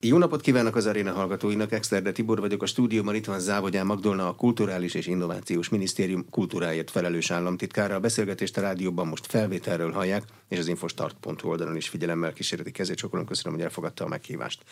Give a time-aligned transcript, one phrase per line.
[0.00, 4.28] Jó napot kívánok az aréna hallgatóinak, Exterde Tibor vagyok, a stúdióban itt van Závogyán Magdolna,
[4.28, 7.94] a Kulturális és Innovációs Minisztérium kultúráért felelős államtitkára.
[7.94, 12.98] A beszélgetést a rádióban most felvételről hallják, és az infostart.hu oldalon is figyelemmel kísérleti kezét.
[12.98, 14.62] Sokulom köszönöm, hogy elfogadta a meghívást.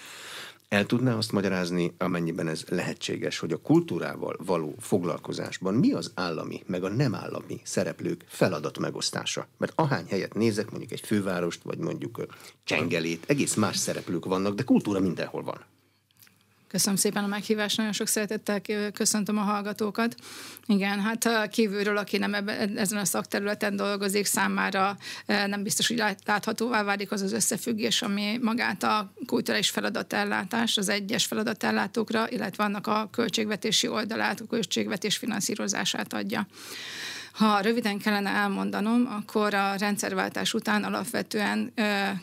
[0.69, 6.63] El tudná azt magyarázni, amennyiben ez lehetséges, hogy a kultúrával való foglalkozásban mi az állami,
[6.67, 9.49] meg a nem állami szereplők feladat megosztása?
[9.57, 12.26] Mert ahány helyet nézek, mondjuk egy fővárost, vagy mondjuk
[12.65, 15.65] Csengelét, egész más szereplők vannak, de kultúra mindenhol van.
[16.77, 18.61] Köszönöm szépen a meghívást, nagyon sok szeretettel
[18.93, 20.15] köszöntöm a hallgatókat.
[20.66, 26.83] Igen, hát kívülről, aki nem ebben, ezen a szakterületen dolgozik, számára nem biztos, hogy láthatóvá
[26.83, 33.09] válik az az összefüggés, ami magát a kulturális feladatellátás, az egyes feladatellátókra, illetve annak a
[33.13, 36.47] költségvetési oldalát, a költségvetés finanszírozását adja.
[37.37, 41.73] Ha röviden kellene elmondanom, akkor a rendszerváltás után alapvetően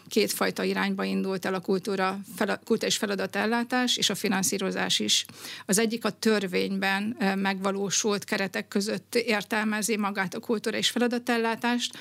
[0.08, 2.20] kétfajta irányba indult el a kultúra,
[2.66, 5.26] kultúra és feladatellátás és a finanszírozás is.
[5.66, 11.98] Az egyik a törvényben megvalósult keretek között értelmezi magát a kultúra és feladatellátást.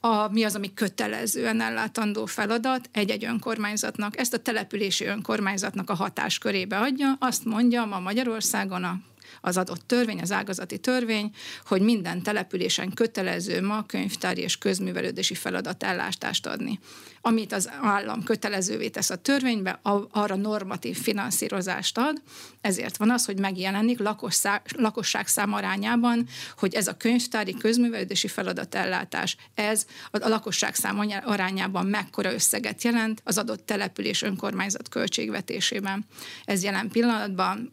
[0.00, 6.78] A, mi az, ami kötelezően ellátandó feladat egy-egy önkormányzatnak, ezt a települési önkormányzatnak a hatáskörébe
[6.78, 7.16] adja.
[7.18, 9.00] Azt mondja ma Magyarországon a
[9.40, 11.30] az adott törvény, az ágazati törvény,
[11.66, 16.78] hogy minden településen kötelező ma könyvtári és közművelődési feladatállást adni
[17.22, 22.22] amit az állam kötelezővé tesz a törvénybe, arra normatív finanszírozást ad,
[22.60, 26.26] ezért van az, hogy megjelenik lakosság, lakosság szám arányában,
[26.58, 33.38] hogy ez a könyvtári közművelődési feladatellátás, ez a lakosság szám arányában mekkora összeget jelent az
[33.38, 36.06] adott település önkormányzat költségvetésében.
[36.44, 37.72] Ez jelen pillanatban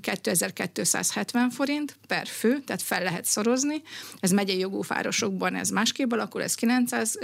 [0.00, 3.82] 2270 forint per fő, tehát fel lehet szorozni.
[4.20, 7.18] Ez megyei jogú városokban ez másképp alakul, ez 900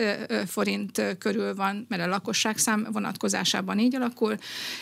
[0.46, 4.36] forint körül van, mert a lakosságszám vonatkozásában így alakul,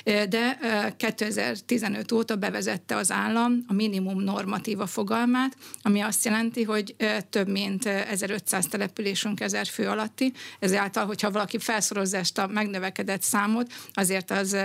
[0.04, 0.58] de
[0.96, 6.96] 2015 óta bevezette az állam a minimum normatíva fogalmát, ami azt jelenti, hogy
[7.30, 13.72] több mint 1500 településünk 1000 fő alatti, ezáltal, hogyha valaki felszorozza ezt a megnövekedett számot,
[13.92, 14.56] azért az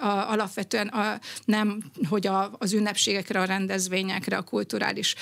[0.00, 0.92] alapvetően
[1.44, 5.14] nem, hogy a, az ünnepségekre, a rendezvényekre, a kulturális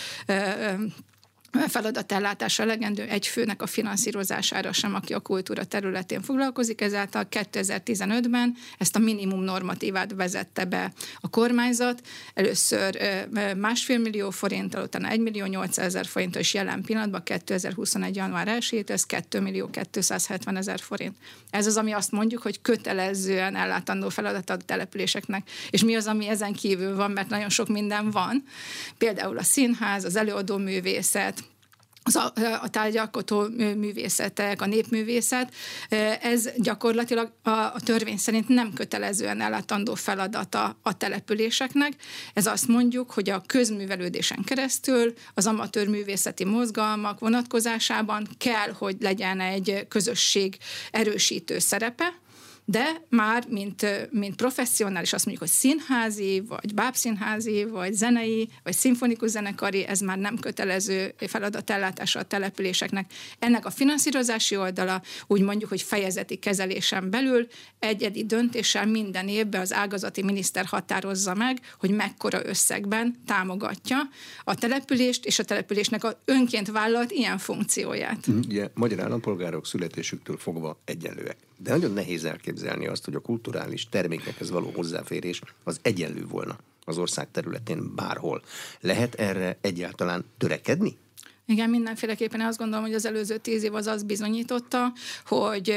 [1.68, 8.96] feladatellátás elegendő egy főnek a finanszírozására sem, aki a kultúra területén foglalkozik, ezáltal 2015-ben ezt
[8.96, 12.00] a minimum normatívát vezette be a kormányzat,
[12.34, 12.98] először
[13.56, 18.16] másfél millió forinttal, utána 1 millió 800 ezer forint, és jelen pillanatban 2021.
[18.16, 21.16] január 1 ez 2 millió 270 ezer forint.
[21.50, 25.50] Ez az, ami azt mondjuk, hogy kötelezően ellátandó feladat a településeknek.
[25.70, 28.44] És mi az, ami ezen kívül van, mert nagyon sok minden van.
[28.98, 31.41] Például a színház, az előadó művészet,
[32.02, 32.32] az a,
[32.62, 35.54] a tárgyalkotó művészetek, a népművészet,
[36.22, 41.92] ez gyakorlatilag a, a törvény szerint nem kötelezően ellátandó feladata a településeknek.
[42.34, 49.40] Ez azt mondjuk, hogy a közművelődésen keresztül az amatőr művészeti mozgalmak vonatkozásában kell, hogy legyen
[49.40, 50.56] egy közösség
[50.90, 52.21] erősítő szerepe,
[52.72, 59.30] de már mint, mint professzionális azt mondjuk, hogy színházi, vagy bábszínházi, vagy zenei, vagy szimfonikus
[59.30, 63.12] zenekari, ez már nem kötelező feladatellátása a településeknek.
[63.38, 67.46] Ennek a finanszírozási oldala úgy mondjuk, hogy fejezeti kezelésen belül
[67.78, 73.98] egyedi döntéssel minden évben az ágazati miniszter határozza meg, hogy mekkora összegben támogatja
[74.44, 78.26] a települést és a településnek a önként vállalt ilyen funkcióját.
[78.26, 81.36] Ugye, magyar állampolgárok születésüktől fogva egyenlőek.
[81.62, 86.98] De nagyon nehéz elképzelni azt, hogy a kulturális termékekhez való hozzáférés az egyenlő volna az
[86.98, 88.42] ország területén bárhol.
[88.80, 90.96] Lehet erre egyáltalán törekedni?
[91.46, 94.92] Igen, mindenféleképpen azt gondolom, hogy az előző tíz év az azt bizonyította,
[95.26, 95.70] hogy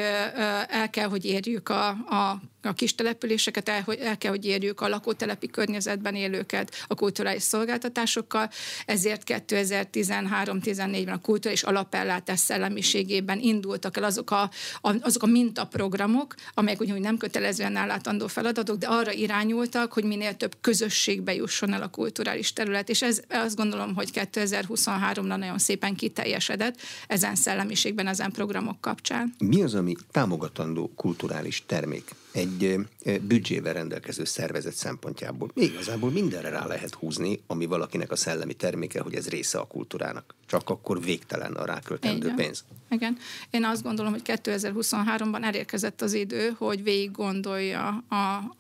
[0.68, 4.88] el kell, hogy érjük a, a a kis településeket, el, el kell, hogy érjük a
[4.88, 8.50] lakótelepi környezetben élőket a kulturális szolgáltatásokkal,
[8.86, 14.50] ezért 2013-14-ben a kulturális alapellátás szellemiségében indultak el azok a,
[14.82, 20.36] a, azok a mintaprogramok, amelyek ugyanúgy nem kötelezően állátandó feladatok, de arra irányultak, hogy minél
[20.36, 25.96] több közösségbe jusson el a kulturális terület, és ez azt gondolom, hogy 2023-ra nagyon szépen
[25.96, 29.36] kiteljesedett ezen szellemiségben, ezen programok kapcsán.
[29.38, 32.16] Mi az, ami támogatandó kulturális termék?
[32.36, 32.80] Egy
[33.22, 35.52] büdzsével rendelkező szervezet szempontjából.
[35.54, 40.36] Igazából mindenre rá lehet húzni, ami valakinek a szellemi terméke, hogy ez része a kultúrának.
[40.46, 42.64] Csak akkor végtelen a ráköltendő pénz.
[42.96, 43.18] Igen.
[43.50, 48.16] Én azt gondolom, hogy 2023-ban elérkezett az idő, hogy végig gondolja a,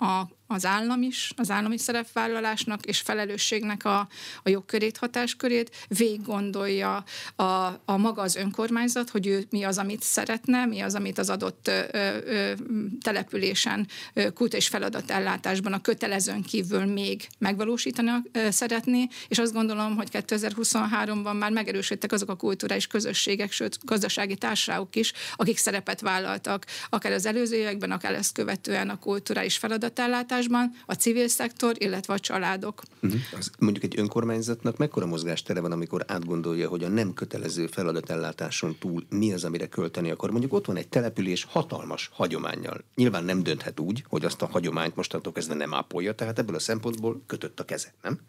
[0.06, 4.08] a az állam is, az állami szerepvállalásnak és felelősségnek a,
[4.44, 7.04] a jogkörét, hatáskörét, végig gondolja
[7.36, 7.44] a,
[7.86, 11.68] a maga az önkormányzat, hogy ő mi az, amit szeretne, mi az, amit az adott
[11.68, 12.54] ö, ö,
[13.02, 19.96] településen ö, kult és feladatellátásban a kötelezőn kívül még megvalósítani ö, szeretné, és azt gondolom,
[19.96, 26.66] hogy 2023-ban már megerősödtek azok a kulturális közösségek, sőt gazdasági társaságok is, akik szerepet vállaltak,
[26.89, 32.19] akár az előző években, akár ezt követően a kulturális feladatellátásban, a civil szektor, illetve a
[32.19, 32.81] családok.
[33.01, 33.19] Uh-huh.
[33.38, 39.06] Az, mondjuk egy önkormányzatnak mekkora mozgástere van, amikor átgondolja, hogy a nem kötelező feladatellátáson túl
[39.10, 40.30] mi az, amire költeni akar.
[40.31, 42.83] Mondjuk ott van egy település hatalmas hagyományjal.
[42.95, 46.60] Nyilván nem dönthet úgy, hogy azt a hagyományt mostantól kezdve nem ápolja, tehát ebből a
[46.60, 48.19] szempontból kötött a keze, nem?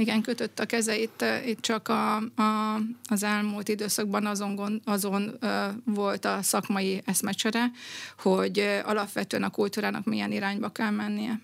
[0.00, 5.50] Igen, kötött a kezeit, itt csak a, a, az elmúlt időszakban azon, azon uh,
[5.84, 7.70] volt a szakmai eszmecsere,
[8.18, 11.40] hogy uh, alapvetően a kultúrának milyen irányba kell mennie.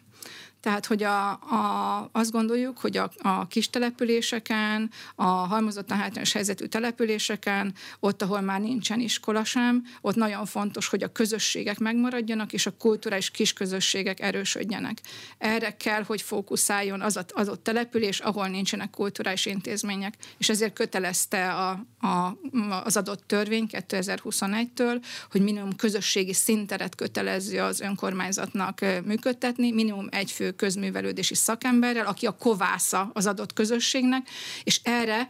[0.64, 6.64] Tehát, hogy a, a, azt gondoljuk, hogy a, a kis településeken, a halmozottan hátrányos helyzetű
[6.64, 12.66] településeken, ott, ahol már nincsen iskola sem, ott nagyon fontos, hogy a közösségek megmaradjanak, és
[12.66, 15.00] a kulturális kisközösségek erősödjenek.
[15.38, 20.14] Erre kell, hogy fókuszáljon az a, az ott település, ahol nincsenek kulturális intézmények.
[20.38, 21.68] És ezért kötelezte a,
[22.06, 22.38] a,
[22.84, 30.52] az adott törvény 2021-től, hogy minimum közösségi szinteret kötelező az önkormányzatnak működtetni, minimum egy fő
[30.56, 34.28] közművelődési szakemberrel, aki a kovásza az adott közösségnek,
[34.64, 35.28] és erre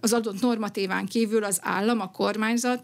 [0.00, 2.82] az adott normatíván kívül az állam, a kormányzat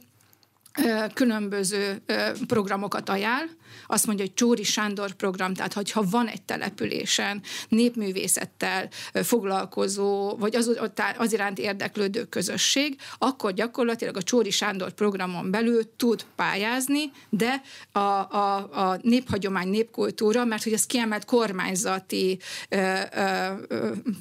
[1.15, 2.03] különböző
[2.47, 3.49] programokat ajánl,
[3.87, 10.79] azt mondja, hogy Csóri Sándor program, tehát hogyha van egy településen népművészettel foglalkozó, vagy az,
[11.19, 17.63] az iránt érdeklődő közösség, akkor gyakorlatilag a Csóri Sándor programon belül tud pályázni, de
[17.93, 22.39] a, a, a néphagyomány, népkultúra, mert hogy ez kiemelt kormányzati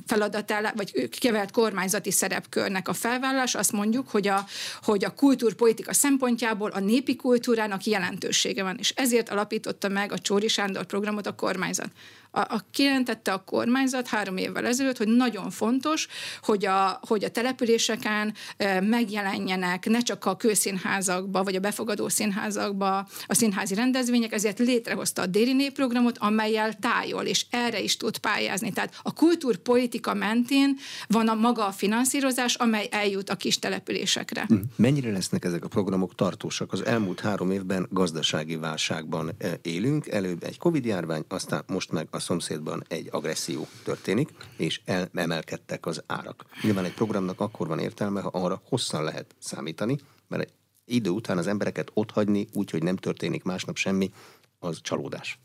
[0.06, 4.46] feladat, vagy kiemelt kormányzati szerepkörnek a felvállalás, azt mondjuk, hogy a,
[4.82, 6.37] hogy a kultúrpolitika szempontjából
[6.72, 11.90] a népi kultúrának jelentősége van, és ezért alapította meg a Csóri Sándor programot a kormányzat
[12.38, 16.08] a, a kijelentette a kormányzat három évvel ezelőtt, hogy nagyon fontos,
[16.42, 18.34] hogy a, hogy a településeken
[18.82, 25.26] megjelenjenek ne csak a kőszínházakba, vagy a befogadó színházakba a színházi rendezvények, ezért létrehozta a
[25.26, 28.72] Déri programot, amelyel tájol, és erre is tud pályázni.
[28.72, 34.46] Tehát a kultúrpolitika mentén van a maga a finanszírozás, amely eljut a kis településekre.
[34.48, 34.56] Hm.
[34.76, 36.74] Mennyire lesznek ezek a programok tartósak?
[36.74, 39.32] Az elmúlt három évben gazdasági válságban
[39.62, 44.82] élünk, előbb egy Covid járvány, aztán most meg a szomszédban egy agresszió történik, és
[45.14, 46.46] emelkedtek az árak.
[46.62, 49.98] Nyilván egy programnak akkor van értelme, ha arra hosszan lehet számítani,
[50.28, 50.54] mert
[50.86, 54.12] idő után az embereket otthagyni, úgy, hogy nem történik másnap semmi,
[54.60, 55.40] az csalódás.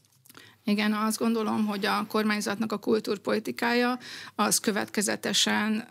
[0.64, 3.98] Igen, azt gondolom, hogy a kormányzatnak a kultúrpolitikája
[4.34, 5.88] az következetesen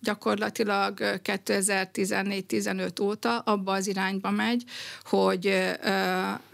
[0.00, 4.64] gyakorlatilag 2014-15 óta abba az irányba megy,
[5.04, 5.76] hogy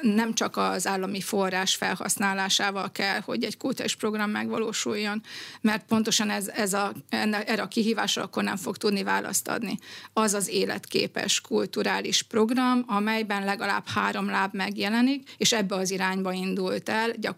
[0.01, 5.23] nem csak az állami forrás felhasználásával kell, hogy egy kultúrás program megvalósuljon,
[5.61, 9.79] mert pontosan ez, ez a, erre a kihívásra akkor nem fog tudni választ adni.
[10.13, 16.89] Az az életképes kulturális program, amelyben legalább három láb megjelenik, és ebbe az irányba indult
[16.89, 17.33] el, gyakorlatilag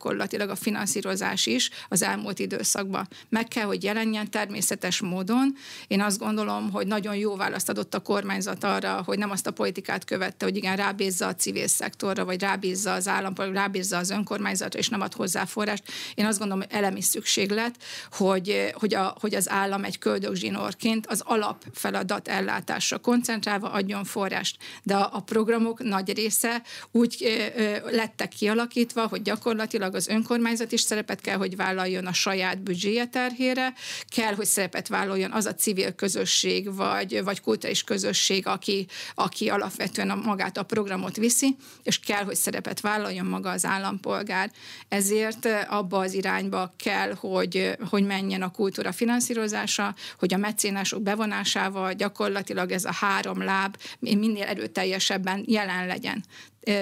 [0.48, 3.08] a finanszírozás is az elmúlt időszakban.
[3.28, 5.54] Meg kell, hogy jelenjen természetes módon.
[5.87, 9.50] Én azt gondolom, hogy nagyon jó választ adott a kormányzat arra, hogy nem azt a
[9.50, 14.78] politikát követte, hogy igen, rábízza a civil szektorra, vagy rábízza az állampolgár, rábízza az önkormányzatra,
[14.78, 15.84] és nem ad hozzá forrást.
[16.15, 17.74] Én azt gondolom, hogy elemi szükséglet,
[18.10, 24.56] hogy, hogy, a, hogy az állam egy köldögzsinórként az alapfeladat ellátásra koncentrálva adjon forrást.
[24.82, 30.08] De a, a programok nagy része úgy ö, ö, lettek kialakítva, hogy gyakorlatilag gyakorlatilag az
[30.08, 33.72] önkormányzat is szerepet kell, hogy vállaljon a saját büdzséje terhére,
[34.08, 40.10] kell, hogy szerepet vállaljon az a civil közösség, vagy, vagy kulturális közösség, aki, aki alapvetően
[40.10, 44.50] a, magát a programot viszi, és kell, hogy szerepet vállaljon maga az állampolgár.
[44.88, 51.93] Ezért abba az irányba kell, hogy, hogy menjen a kultúra finanszírozása, hogy a mecénások bevonásával
[51.93, 56.24] gyakorlatilag ez a három láb minél erőteljesebben jelen legyen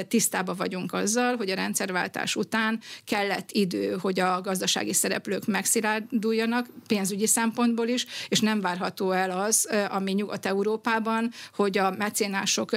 [0.08, 7.26] tisztában vagyunk azzal, hogy a rendszerváltás után kellett idő, hogy a gazdasági szereplők megszilárduljanak, pénzügyi
[7.26, 12.70] szempontból is, és nem várható el az, ami Nyugat-Európában, hogy a mecénások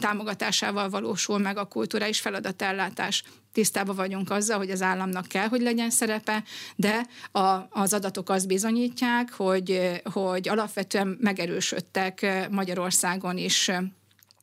[0.00, 3.22] támogatásával valósul meg a kulturális feladatellátás.
[3.52, 6.42] Tisztában vagyunk azzal, hogy az államnak kell, hogy legyen szerepe,
[6.76, 13.70] de a, az adatok azt bizonyítják, hogy, hogy alapvetően megerősödtek Magyarországon is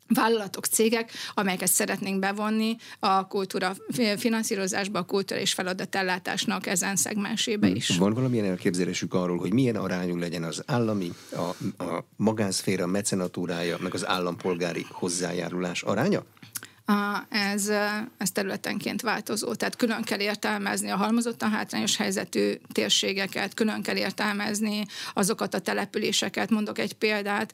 [0.07, 3.75] vállalatok, cégek, amelyeket szeretnénk bevonni a kultúra
[4.17, 7.97] finanszírozásba, a kultúra és feladatellátásnak ezen szegmensébe is.
[7.97, 13.93] Van valamilyen elképzelésük arról, hogy milyen arányú legyen az állami, a, a magánszféra mecenatúrája, meg
[13.93, 16.23] az állampolgári hozzájárulás aránya?
[17.29, 17.71] Ez,
[18.17, 19.53] ez területenként változó.
[19.53, 26.49] Tehát külön kell értelmezni a halmozottan hátrányos helyzetű térségeket, külön kell értelmezni azokat a településeket.
[26.49, 27.53] Mondok egy példát,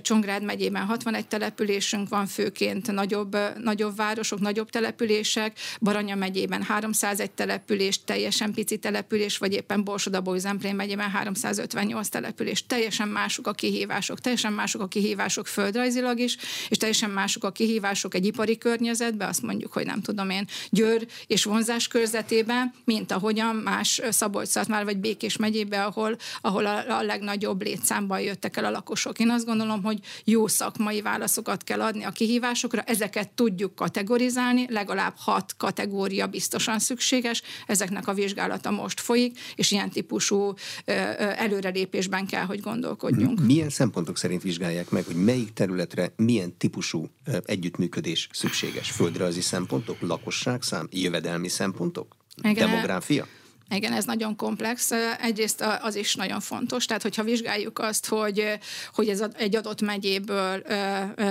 [0.00, 8.04] Csongrád megyében 61 településünk van, főként nagyobb, nagyobb városok, nagyobb települések, Baranya megyében 301 település,
[8.04, 12.66] teljesen pici település, vagy éppen Borsodabói Zemplén megyében 358 település.
[12.66, 16.36] Teljesen mások a kihívások, teljesen mások a kihívások földrajzilag is,
[16.68, 21.06] és teljesen mások a kihívások egy ipari környezetbe, azt mondjuk, hogy nem tudom én, Győr
[21.26, 27.02] és vonzás körzetében, mint ahogyan más szabolcs már vagy Békés megyébe, ahol, ahol a, a
[27.02, 29.18] legnagyobb létszámban jöttek el a lakosok.
[29.18, 35.14] Én azt gondolom, hogy jó szakmai válaszokat kell adni a kihívásokra, ezeket tudjuk kategorizálni, legalább
[35.16, 40.54] hat kategória biztosan szükséges, ezeknek a vizsgálata most folyik, és ilyen típusú
[41.36, 43.40] előrelépésben kell, hogy gondolkodjunk.
[43.40, 47.08] Milyen szempontok szerint vizsgálják meg, hogy melyik területre milyen típusú
[47.44, 48.57] együttműködés szükséges?
[48.58, 48.90] Szükséges?
[48.90, 53.26] Földrajzi szempontok, lakosságszám, jövedelmi szempontok, Igen, demográfia?
[53.70, 54.90] Igen, ez nagyon komplex.
[55.20, 58.58] Egyrészt az is nagyon fontos, tehát hogyha vizsgáljuk azt, hogy,
[58.92, 60.62] hogy ez egy adott megyéből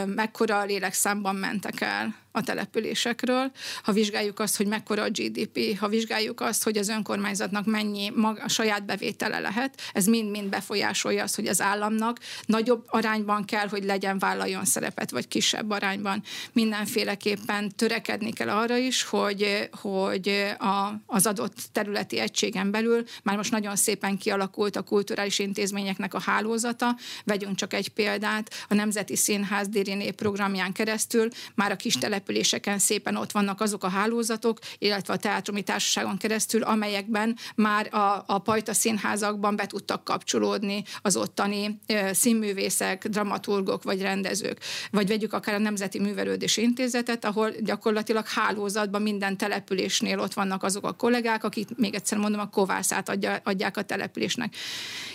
[0.05, 3.51] mekkora lélekszámban mentek el a településekről,
[3.83, 8.43] ha vizsgáljuk azt, hogy mekkora a GDP, ha vizsgáljuk azt, hogy az önkormányzatnak mennyi maga,
[8.43, 13.83] a saját bevétele lehet, ez mind-mind befolyásolja azt, hogy az államnak nagyobb arányban kell, hogy
[13.83, 16.23] legyen vállaljon szerepet, vagy kisebb arányban.
[16.53, 23.51] Mindenféleképpen törekedni kell arra is, hogy, hogy a, az adott területi egységen belül már most
[23.51, 26.95] nagyon szépen kialakult a kulturális intézményeknek a hálózata.
[27.23, 32.79] Vegyünk csak egy példát, a Nemzeti Színház Diriné programján keresztül már a kis telep településeken
[32.79, 38.39] szépen ott vannak azok a hálózatok, illetve a teátrumi társaságon keresztül, amelyekben már a, a
[38.39, 41.79] pajta színházakban be tudtak kapcsolódni az ottani
[42.11, 44.59] színművészek, dramaturgok vagy rendezők.
[44.91, 50.85] Vagy vegyük akár a Nemzeti Művelődési Intézetet, ahol gyakorlatilag hálózatban minden településnél ott vannak azok
[50.85, 54.55] a kollégák, akik még egyszer mondom, a kovászát adja, adják a településnek.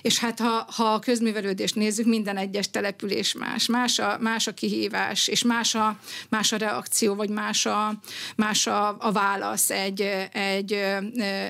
[0.02, 3.66] És hát ha, ha a közművelődést nézzük, minden egyes település más.
[3.66, 7.94] Más a, más a kihívás, és más a, más a reakció reakció, vagy más a,
[8.36, 10.00] más a, a válasz egy,
[10.32, 10.72] egy,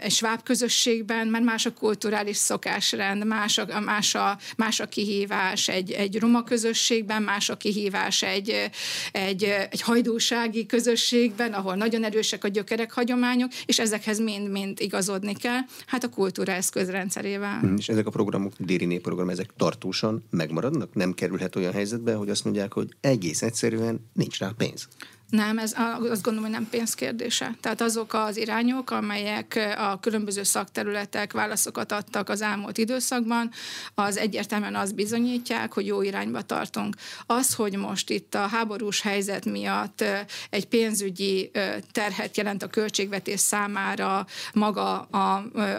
[0.02, 5.68] egy sváb közösségben, mert más a kulturális szokásrend, más a, más a, más a kihívás
[5.68, 8.70] egy, egy roma közösségben, más a kihívás egy,
[9.12, 15.60] egy, egy hajdúsági közösségben, ahol nagyon erősek a gyökerek, hagyományok, és ezekhez mind-mind igazodni kell,
[15.86, 17.58] hát a kultúra eszközrendszerével.
[17.58, 20.94] Hmm, és ezek a programok, déri népprogram, ezek tartósan megmaradnak?
[20.94, 24.88] Nem kerülhet olyan helyzetbe, hogy azt mondják, hogy egész egyszerűen nincs rá pénz?
[25.32, 25.74] Nem, ez
[26.10, 27.54] azt gondolom, hogy nem pénzkérdése.
[27.60, 33.50] Tehát azok az irányok, amelyek a különböző szakterületek válaszokat adtak az elmúlt időszakban,
[33.94, 36.94] az egyértelműen azt bizonyítják, hogy jó irányba tartunk.
[37.26, 40.04] Az, hogy most itt a háborús helyzet miatt
[40.50, 41.50] egy pénzügyi
[41.92, 45.00] terhet jelent a költségvetés számára maga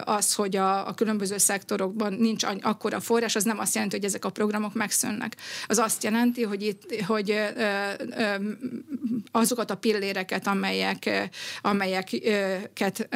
[0.04, 4.30] az, hogy a, különböző szektorokban nincs akkora forrás, az nem azt jelenti, hogy ezek a
[4.30, 5.36] programok megszűnnek.
[5.66, 8.34] Az azt jelenti, hogy itt, hogy ö,
[9.44, 11.30] azokat a pilléreket, amelyek,
[11.62, 13.08] amelyeket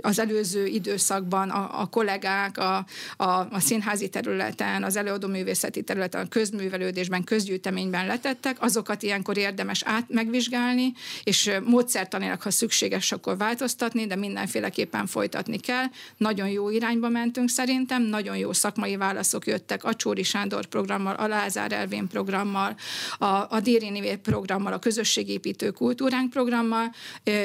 [0.00, 6.28] az előző időszakban a, a kollégák a, a, a színházi területen, az előadóművészeti területen, a
[6.28, 10.92] közművelődésben, közgyűjteményben letettek, azokat ilyenkor érdemes át megvizsgálni,
[11.24, 15.84] és módszertanilag, ha szükséges, akkor változtatni, de mindenféleképpen folytatni kell.
[16.16, 21.26] Nagyon jó irányba mentünk szerintem, nagyon jó szakmai válaszok jöttek a Csóri Sándor programmal, a
[21.26, 22.76] Lázár Elvén programmal,
[23.18, 26.94] a, a Déri programmal, a közösségépítő kultúránk programmal,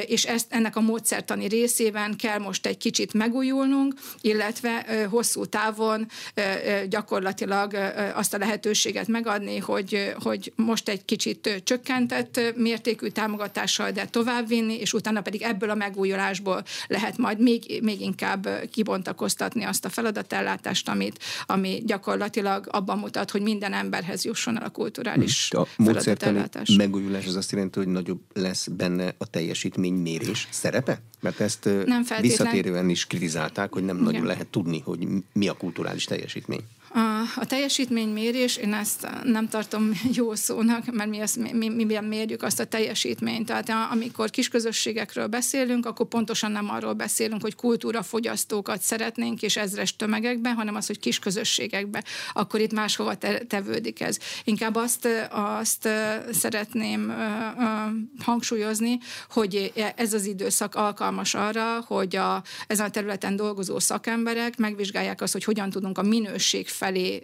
[0.06, 6.06] és ezt, ennek a módszertani részében kell most egy kicsit megújulnunk, illetve hosszú távon
[6.88, 7.74] gyakorlatilag
[8.14, 14.92] azt a lehetőséget megadni, hogy, hogy most egy kicsit csökkentett mértékű támogatással, de továbbvinni, és
[14.92, 21.18] utána pedig ebből a megújulásból lehet majd még, még inkább kibontakoztatni azt a feladatellátást, amit,
[21.46, 26.68] ami gyakorlatilag abban mutat, hogy minden emberhez jusson el a kulturális a feladatelátás.
[26.76, 31.00] megújulás az azt jelenti, hogy nagyobb lesz benne a teljesítménymérés szerepe?
[31.20, 34.06] Mert ezt nem visszatérően is kritizálták, hogy nem Igen.
[34.12, 36.60] nagyon lehet tudni, hogy mi a kulturális teljesítmény.
[36.96, 41.98] A, a teljesítménymérés, én ezt nem tartom jó szónak, mert mi, ezt, mi, mi, mi
[41.98, 43.46] mérjük azt a teljesítményt.
[43.46, 50.54] Tehát amikor kisközösségekről beszélünk, akkor pontosan nem arról beszélünk, hogy kultúrafogyasztókat szeretnénk, és ezres tömegekben,
[50.54, 52.04] hanem az, hogy kisközösségekben.
[52.32, 54.18] Akkor itt máshova te, tevődik ez.
[54.44, 55.88] Inkább azt, azt
[56.32, 57.14] szeretném
[58.18, 58.98] hangsúlyozni,
[59.30, 65.32] hogy ez az időszak alkalmas arra, hogy a, ezen a területen dolgozó szakemberek megvizsgálják azt,
[65.32, 67.22] hogy hogyan tudunk a minőség felé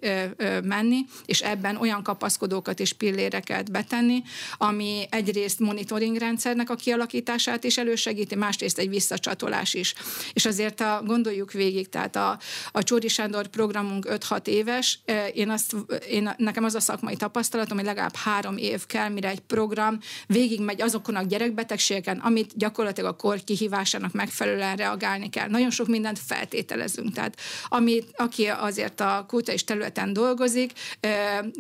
[0.65, 4.23] menni, és ebben olyan kapaszkodókat és pilléreket betenni,
[4.57, 9.95] ami egyrészt monitoring rendszernek a kialakítását is elősegíti, másrészt egy visszacsatolás is.
[10.33, 12.39] És azért a, gondoljuk végig, tehát a,
[12.73, 15.01] a Csóri Sándor programunk 5-6 éves,
[15.35, 15.77] én azt,
[16.09, 20.83] én, nekem az a szakmai tapasztalatom, hogy legalább három év kell, mire egy program végigmegy
[20.83, 25.49] azokon a gyerekbetegségeken, amit gyakorlatilag a kor kihívásának megfelelően reagálni kell.
[25.49, 27.13] Nagyon sok mindent feltételezünk.
[27.13, 27.37] Tehát
[27.69, 30.73] ami, aki azért a kulturális területen dolgozik,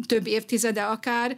[0.06, 1.36] több évtizede akár,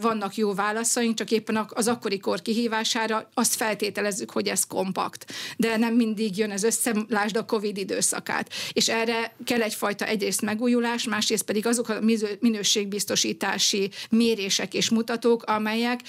[0.00, 5.32] vannak jó válaszaink, csak éppen az akkori kor kihívására azt feltételezzük, hogy ez kompakt.
[5.56, 8.52] De nem mindig jön ez össze, lásd a Covid időszakát.
[8.72, 12.00] És erre kell egyfajta egyrészt megújulás, másrészt pedig azok a
[12.40, 16.00] minőségbiztosítási mérések és mutatók, amelyek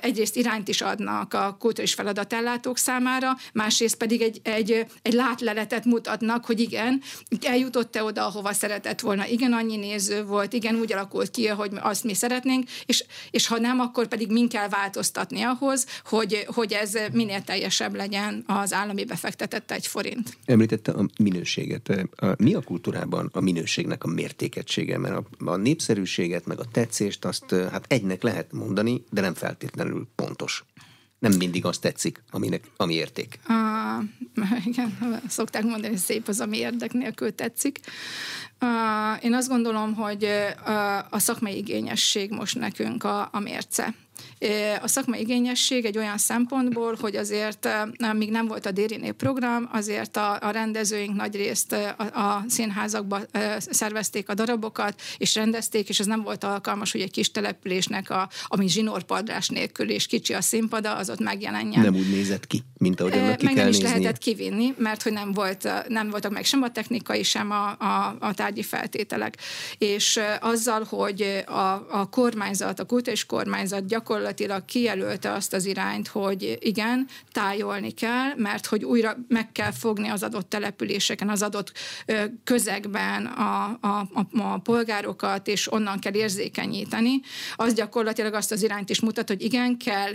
[0.00, 6.44] egyrészt irányt is adnak a kulturális feladatellátók számára, másrészt pedig egy, egy, egy látleletet mutatnak,
[6.44, 7.02] hogy igen,
[7.46, 12.04] eljutott-e oda, ahova szeretett volna, igen, annyi néző volt, igen, úgy alakult ki, hogy azt
[12.04, 16.98] mi szeretnénk, és, és ha nem, akkor pedig min kell változtatni ahhoz, hogy, hogy ez
[17.12, 20.36] minél teljesebb legyen az állami befektetett egy forint.
[20.44, 22.08] Említette a minőséget.
[22.38, 24.98] Mi a kultúrában a minőségnek a mértékegysége?
[24.98, 30.08] Mert a, a népszerűséget, meg a tetszést azt hát egynek lehet mondani, de nem feltétlenül
[30.14, 30.64] pontos
[31.20, 33.38] nem mindig azt tetszik, aminek, ami érték.
[33.48, 34.04] Uh,
[34.70, 37.80] igen, szokták mondani, hogy szép az, ami érdek nélkül tetszik.
[38.60, 43.94] Uh, én azt gondolom, hogy uh, a szakmai igényesség most nekünk a, a mérce.
[44.82, 47.68] A szakmai igényesség egy olyan szempontból, hogy azért
[48.12, 53.20] még nem volt a Dériné program, azért a, a rendezőink nagy részt a, a színházakba
[53.70, 58.28] szervezték a darabokat, és rendezték, és ez nem volt alkalmas, hogy egy kis településnek, a,
[58.46, 61.84] ami zsinórpadrás nélkül és kicsi a színpada, az ott megjelenjen.
[61.84, 63.98] Nem úgy nézett ki, mint ahogy annak ki meg kell nem is néznie.
[63.98, 68.16] lehetett kivinni, mert hogy nem, volt, nem voltak meg sem a technikai, sem a, a,
[68.20, 69.36] a tárgyi feltételek.
[69.78, 76.08] És azzal, hogy a, a kormányzat, a kultúrás kormányzat gyakorlatilag gyakorlatilag kijelölte azt az irányt,
[76.08, 81.72] hogy igen, tájolni kell, mert hogy újra meg kell fogni az adott településeken, az adott
[82.44, 87.20] közegben a, a, a, a polgárokat, és onnan kell érzékenyíteni,
[87.56, 90.12] az gyakorlatilag azt az irányt is mutat, hogy igen, kell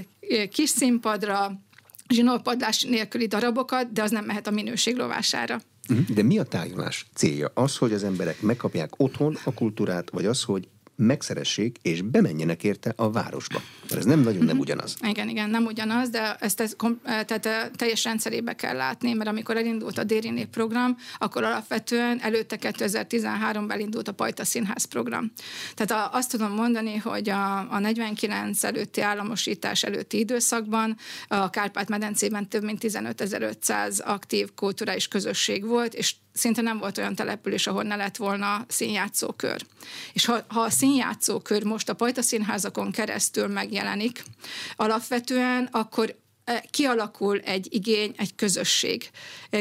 [0.51, 1.59] kis színpadra,
[2.07, 5.59] zsinórpadlás nélküli darabokat, de az nem mehet a minőség lovására.
[5.87, 6.13] Mhm.
[6.13, 7.51] De mi a tájolás célja?
[7.53, 12.93] Az, hogy az emberek megkapják otthon a kultúrát, vagy az, hogy megszeressék és bemenjenek érte
[12.95, 13.61] a városba.
[13.81, 14.59] Mert ez nem nagyon nem mhm.
[14.59, 14.95] ugyanaz.
[15.07, 19.97] Igen, igen, nem ugyanaz, de ezt, ezt tehát teljes rendszerébe kell látni, mert amikor elindult
[19.97, 25.31] a Dériné program, akkor alapvetően előtte 2013-ban elindult a Pajta Színház program.
[25.73, 32.63] Tehát azt tudom mondani, hogy a, a 49 előtti államosítás előtti időszakban a Kárpát-medencében több
[32.63, 38.15] mint 15.500 aktív kulturális közösség volt, és szinte nem volt olyan település, ahol ne lett
[38.15, 39.65] volna színjátszókör.
[40.13, 44.23] És ha, ha a színjátszókör most a Pajta színházakon keresztül megjelenik,
[44.75, 46.15] alapvetően akkor
[46.69, 49.09] kialakul egy igény, egy közösség.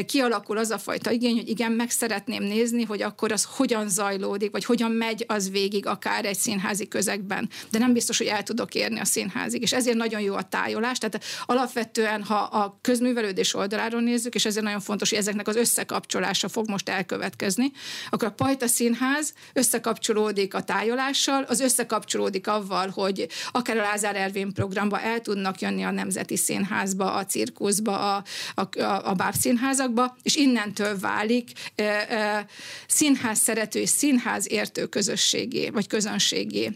[0.05, 4.51] Kialakul az a fajta igény, hogy igen, meg szeretném nézni, hogy akkor az hogyan zajlódik,
[4.51, 7.49] vagy hogyan megy az végig akár egy színházi közegben.
[7.71, 9.61] De nem biztos, hogy el tudok érni a színházig.
[9.61, 10.97] És ezért nagyon jó a tájolás.
[10.97, 16.47] Tehát alapvetően, ha a közművelődés oldaláról nézzük, és ezért nagyon fontos, hogy ezeknek az összekapcsolása
[16.47, 17.71] fog most elkövetkezni,
[18.09, 24.53] akkor a Pajta Színház összekapcsolódik a tájolással, az összekapcsolódik avval, hogy akár a Lázár Ervin
[24.53, 28.23] programba el tudnak jönni a Nemzeti Színház színházba, a cirkuszba, a,
[28.55, 32.45] a, a bábszínházakba, és innentől válik e, e,
[32.87, 36.71] színház szerető és színház értő közösségé, vagy közönségé.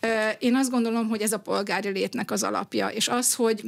[0.00, 3.64] E, én azt gondolom, hogy ez a polgári létnek az alapja, és az, hogy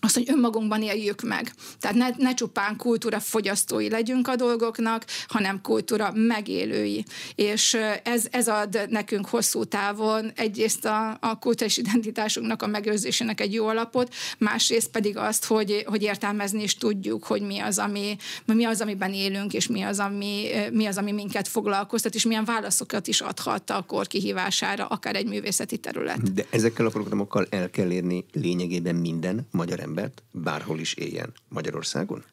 [0.00, 1.52] azt, hogy önmagunkban éljük meg.
[1.78, 7.04] Tehát ne, ne csupán kultúra fogyasztói legyünk a dolgoknak, hanem kultúra megélői.
[7.34, 13.52] És ez, ez ad nekünk hosszú távon egyrészt a, a kulturális identitásunknak a megőrzésének egy
[13.52, 18.64] jó alapot, másrészt pedig azt, hogy, hogy értelmezni is tudjuk, hogy mi az, ami, mi
[18.64, 23.06] az, amiben élünk, és mi az, ami, mi az, ami minket foglalkoztat, és milyen válaszokat
[23.06, 26.32] is adhat a kor kihívására, akár egy művészeti terület.
[26.32, 32.24] De ezekkel a programokkal el kell érni lényegében minden magyar embert, bárhol is éljen Magyarországon?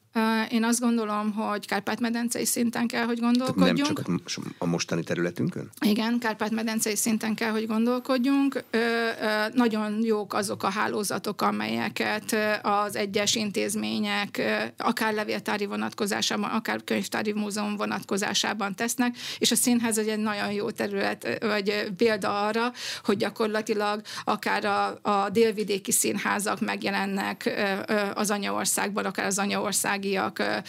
[0.50, 4.08] Én azt gondolom, hogy Kárpát-medencei szinten kell, hogy gondolkodjunk.
[4.08, 5.70] Nem csak a mostani területünkön?
[5.80, 8.64] Igen, Kárpát-medencei szinten kell, hogy gondolkodjunk.
[9.54, 14.42] Nagyon jók azok a hálózatok, amelyeket az egyes intézmények,
[14.78, 21.38] akár levéltári vonatkozásában, akár könyvtári múzeum vonatkozásában tesznek, és a színház egy nagyon jó terület,
[21.42, 22.72] vagy példa arra,
[23.04, 27.50] hogy gyakorlatilag akár a, a délvidéki színházak megjelennek
[28.14, 30.64] az anyaországban, akár az anyaországi erdélyiak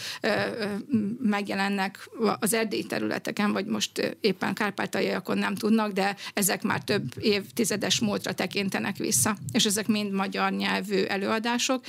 [1.21, 7.99] megjelennek az erdélyi területeken, vagy most éppen kárpátaljaiakon nem tudnak, de ezek már több évtizedes
[7.99, 11.83] múltra tekintenek vissza, és ezek mind magyar nyelvű előadások.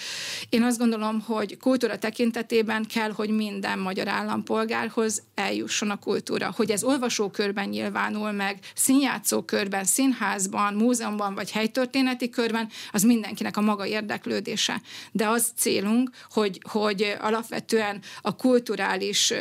[0.48, 6.70] Én azt gondolom, hogy kultúra tekintetében kell, hogy minden magyar állampolgárhoz eljusson a kultúra, hogy
[6.70, 14.80] ez olvasókörben nyilvánul meg, színjátszókörben, színházban, múzeumban vagy helytörténeti körben, az mindenkinek a maga érdeklődése.
[15.12, 19.32] De az célunk, hogy, hogy alapvetően a kulturális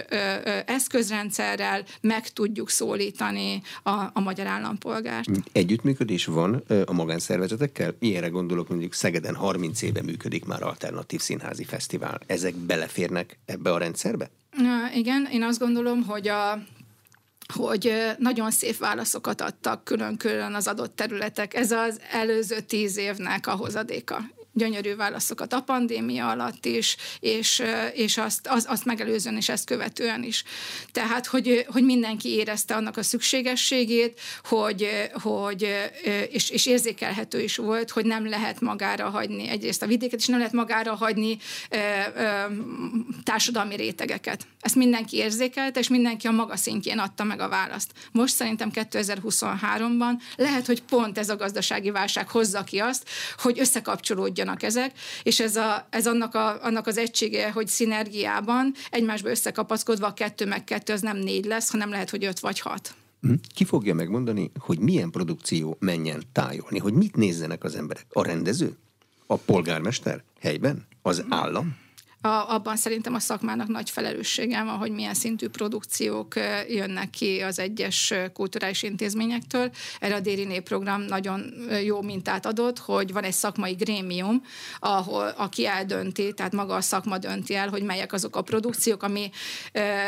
[0.65, 5.29] eszközrendszerrel meg tudjuk szólítani a, a magyar állampolgárt.
[5.51, 7.95] Együttműködés van a magánszervezetekkel?
[7.99, 12.19] Ilyenre gondolok, mondjuk Szegeden 30 éve működik már alternatív színházi fesztivál.
[12.25, 14.29] Ezek beleférnek ebbe a rendszerbe?
[14.93, 16.63] Igen, én azt gondolom, hogy a
[17.53, 21.53] hogy nagyon szép válaszokat adtak külön-külön az adott területek.
[21.53, 24.17] Ez az előző tíz évnek a hozadéka
[24.53, 30.23] gyönyörű válaszokat a pandémia alatt is, és, és azt, az, azt megelőzően és ezt követően
[30.23, 30.43] is.
[30.91, 35.89] Tehát, hogy, hogy mindenki érezte annak a szükségességét, hogy, hogy
[36.29, 40.37] és, és érzékelhető is volt, hogy nem lehet magára hagyni egyrészt a vidéket, és nem
[40.37, 41.37] lehet magára hagyni
[41.69, 41.77] ö,
[42.15, 42.43] ö,
[43.23, 44.47] társadalmi rétegeket.
[44.61, 47.91] Ezt mindenki érzékelte, és mindenki a maga szintjén adta meg a választ.
[48.11, 54.38] Most szerintem 2023-ban lehet, hogy pont ez a gazdasági válság hozza ki azt, hogy összekapcsolódjon
[54.39, 54.91] kapcsolódjanak ezek,
[55.23, 60.45] és ez, a, ez annak, a, annak az egysége, hogy szinergiában egymásba összekapaszkodva a kettő
[60.45, 62.93] meg kettő, az nem négy lesz, hanem lehet, hogy öt vagy hat.
[63.21, 63.33] Hm?
[63.53, 68.05] Ki fogja megmondani, hogy milyen produkció menjen tájolni, hogy mit nézzenek az emberek?
[68.09, 68.77] A rendező?
[69.27, 70.23] A polgármester?
[70.41, 70.87] Helyben?
[71.01, 71.77] Az állam?
[72.21, 76.33] A, abban szerintem a szakmának nagy felelőssége van, hogy milyen szintű produkciók
[76.67, 79.71] jönnek ki az egyes kulturális intézményektől.
[79.99, 81.53] Erre a Déri program nagyon
[81.83, 84.41] jó mintát adott, hogy van egy szakmai grémium,
[84.79, 89.29] ahol aki eldönti, tehát maga a szakma dönti el, hogy melyek azok a produkciók, ami,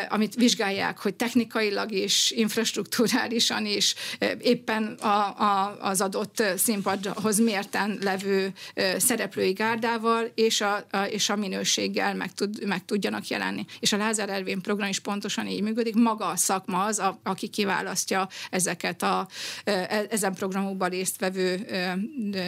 [0.09, 3.95] amit vizsgálják, hogy technikailag is, infrastruktúrálisan is,
[4.39, 8.53] éppen a, a, az adott színpadhoz mérten levő
[8.97, 13.65] szereplői gárdával, és a, a, és a minőséggel minőséggel meg, tud, meg tudjanak jelenni.
[13.79, 15.95] És a Lázár Ervin program is pontosan így működik.
[15.95, 19.27] Maga a szakma az, a, aki kiválasztja ezeket a
[19.63, 21.65] e, ezen programokban résztvevő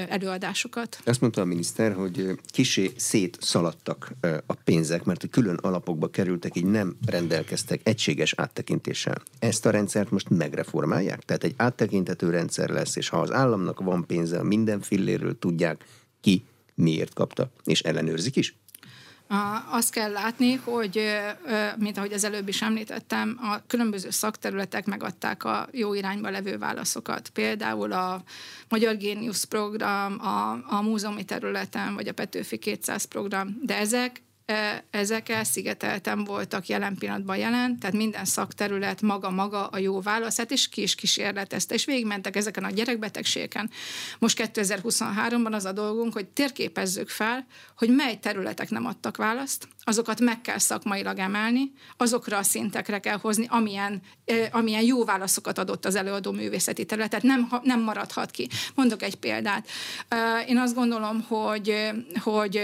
[0.09, 0.97] előadásokat.
[1.05, 4.11] Azt mondta a miniszter, hogy kisé szétszaladtak
[4.45, 9.21] a pénzek, mert a külön alapokba kerültek, így nem rendelkeztek egységes áttekintéssel.
[9.39, 11.19] Ezt a rendszert most megreformálják?
[11.25, 15.85] Tehát egy áttekintető rendszer lesz, és ha az államnak van pénze, minden filléről tudják
[16.21, 16.43] ki
[16.75, 18.55] miért kapta, és ellenőrzik is?
[19.69, 21.02] Azt kell látni, hogy,
[21.78, 27.30] mint ahogy az előbb is említettem, a különböző szakterületek megadták a jó irányba levő válaszokat.
[27.30, 28.24] Például a
[28.69, 34.22] Magyar Géniusz program, a, a múzeumi területen, vagy a Petőfi 200 program, de ezek
[34.89, 40.82] ezek elszigetelten voltak jelen pillanatban jelen, tehát minden szakterület maga-maga a jó válaszát, és ki
[40.82, 43.69] is kísérletezte, és végigmentek ezeken a gyerekbetegségeken.
[44.19, 47.45] Most 2023-ban az a dolgunk, hogy térképezzük fel,
[47.77, 53.17] hogy mely területek nem adtak választ, azokat meg kell szakmailag emelni, azokra a szintekre kell
[53.17, 54.02] hozni, amilyen,
[54.52, 58.50] amilyen jó válaszokat adott az előadó művészeti terület, tehát nem, nem maradhat ki.
[58.76, 59.67] Mondok egy példát.
[60.48, 61.91] Én azt gondolom, hogy,
[62.24, 62.60] hogy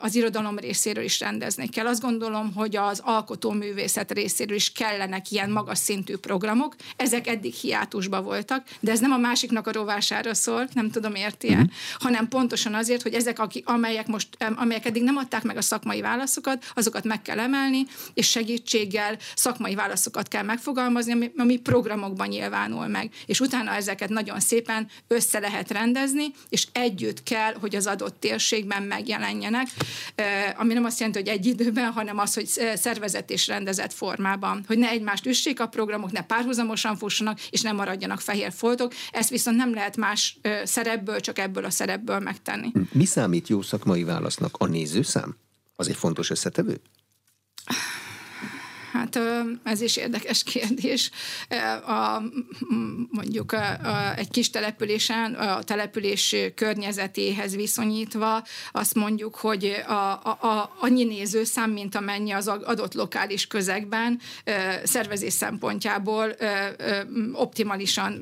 [0.00, 1.86] az irodalom részéről is rendezni kell.
[1.86, 6.76] Azt gondolom, hogy az alkotóművészet részéről is kellenek ilyen magas szintű programok.
[6.96, 11.54] Ezek eddig hiátusban voltak, de ez nem a másiknak a rovására szól, nem tudom érti
[11.54, 11.64] mm-hmm.
[11.98, 16.45] hanem pontosan azért, hogy ezek, amelyek most, amelyek eddig nem adták meg a szakmai válaszokat,
[16.46, 22.86] válaszokat, azokat meg kell emelni, és segítséggel szakmai válaszokat kell megfogalmazni, ami, ami programokban nyilvánul
[22.86, 23.10] meg.
[23.26, 28.82] És utána ezeket nagyon szépen össze lehet rendezni, és együtt kell, hogy az adott térségben
[28.82, 29.66] megjelenjenek,
[30.56, 34.78] ami nem azt jelenti, hogy egy időben, hanem az, hogy szervezett és rendezett formában, hogy
[34.78, 38.92] ne egymást üssék a programok, ne párhuzamosan fussanak, és ne maradjanak fehér foltok.
[39.10, 42.72] Ezt viszont nem lehet más szerepből, csak ebből a szerepből megtenni.
[42.92, 44.54] Mi számít jó szakmai válasznak?
[44.58, 45.36] A nézőszám?
[45.76, 46.80] Az egy fontos összetevő?
[48.96, 49.18] Hát
[49.62, 51.10] ez is érdekes kérdés.
[51.86, 52.22] A,
[53.10, 60.38] mondjuk a, a, egy kis településen, a település környezetéhez viszonyítva azt mondjuk, hogy a, a,
[60.40, 64.20] a, annyi nézőszám, mint amennyi az adott lokális közegben
[64.84, 66.36] szervezés szempontjából
[67.32, 68.20] optimálisan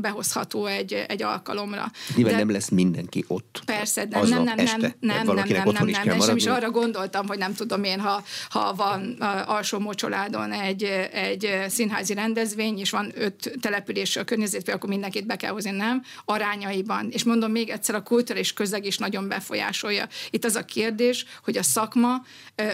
[0.00, 1.90] behozható egy, egy alkalomra.
[2.14, 3.62] Nyilván de, nem lesz mindenki ott.
[3.64, 6.70] Persze, de nem, nem, nem, este, nem, nem, nem, nem, nem, nem, nem, is arra
[6.70, 9.78] gondoltam, hogy nem tudom én, ha, ha van alsó
[10.14, 15.50] mocsoládon egy, egy színházi rendezvény, és van öt település a környezetben, akkor mindenkit be kell
[15.50, 16.02] hozni, nem?
[16.24, 17.08] Arányaiban.
[17.10, 20.08] És mondom még egyszer, a kultúra és közeg is nagyon befolyásolja.
[20.30, 22.24] Itt az a kérdés, hogy a szakma,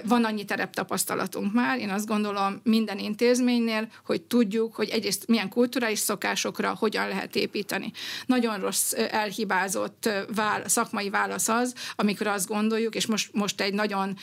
[0.04, 5.98] van annyi tereptapasztalatunk már, én azt gondolom minden intézménynél, hogy tudjuk, hogy egyrészt milyen kulturális
[5.98, 7.92] szokásokra hogyan lehet építeni.
[8.26, 14.16] Nagyon rossz elhibázott vál, szakmai válasz az, amikor azt gondoljuk, és most, most egy nagyon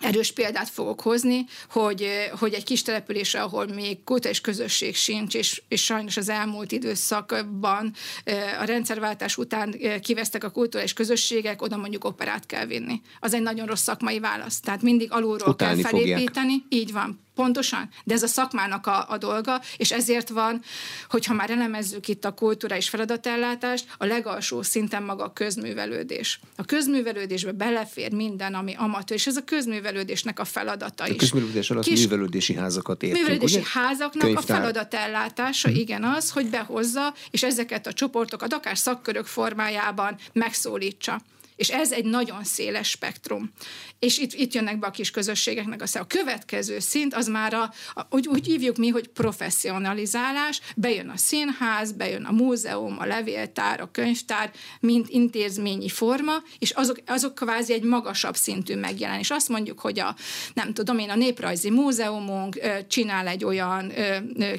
[0.00, 5.62] erős példát fogok hozni, hogy, hogy egy kis településre, ahol még kultúrás közösség sincs, és,
[5.68, 7.92] és sajnos az elmúlt időszakban
[8.60, 13.00] a rendszerváltás után kivesztek a kultúrás közösségek, oda mondjuk operát kell vinni.
[13.20, 14.60] Az egy nagyon rossz szakmai válasz.
[14.60, 16.52] Tehát mindig alulról Utálni kell felépíteni.
[16.52, 16.64] Fogják.
[16.68, 17.25] Így van.
[17.36, 20.62] Pontosan, de ez a szakmának a, a dolga, és ezért van,
[21.08, 26.40] hogyha már elemezzük itt a kultúra és feladatellátást, a legalsó szinten maga a közművelődés.
[26.56, 31.14] A közművelődésbe belefér minden, ami amatőr, és ez a közművelődésnek a feladata a is.
[31.14, 33.68] A közművelődés alatt Kis, művelődési házakat értünk, Művelődési ugye?
[33.72, 34.56] házaknak Könyvtár.
[34.56, 35.78] a feladatellátása, hmm.
[35.78, 41.20] igen az, hogy behozza, és ezeket a csoportokat akár szakkörök formájában megszólítsa.
[41.56, 43.52] És ez egy nagyon széles spektrum.
[43.98, 47.72] És itt, itt jönnek be a kis közösségeknek a A következő szint az már a,
[47.94, 53.80] a úgy, úgy hívjuk mi, hogy professzionalizálás, bejön a színház, bejön a múzeum, a levéltár,
[53.80, 59.30] a könyvtár, mint intézményi forma, és azok, azok kvázi egy magasabb szintű megjelenés.
[59.30, 60.16] Azt mondjuk, hogy a,
[60.54, 63.92] nem tudom én, a Néprajzi Múzeumunk csinál egy olyan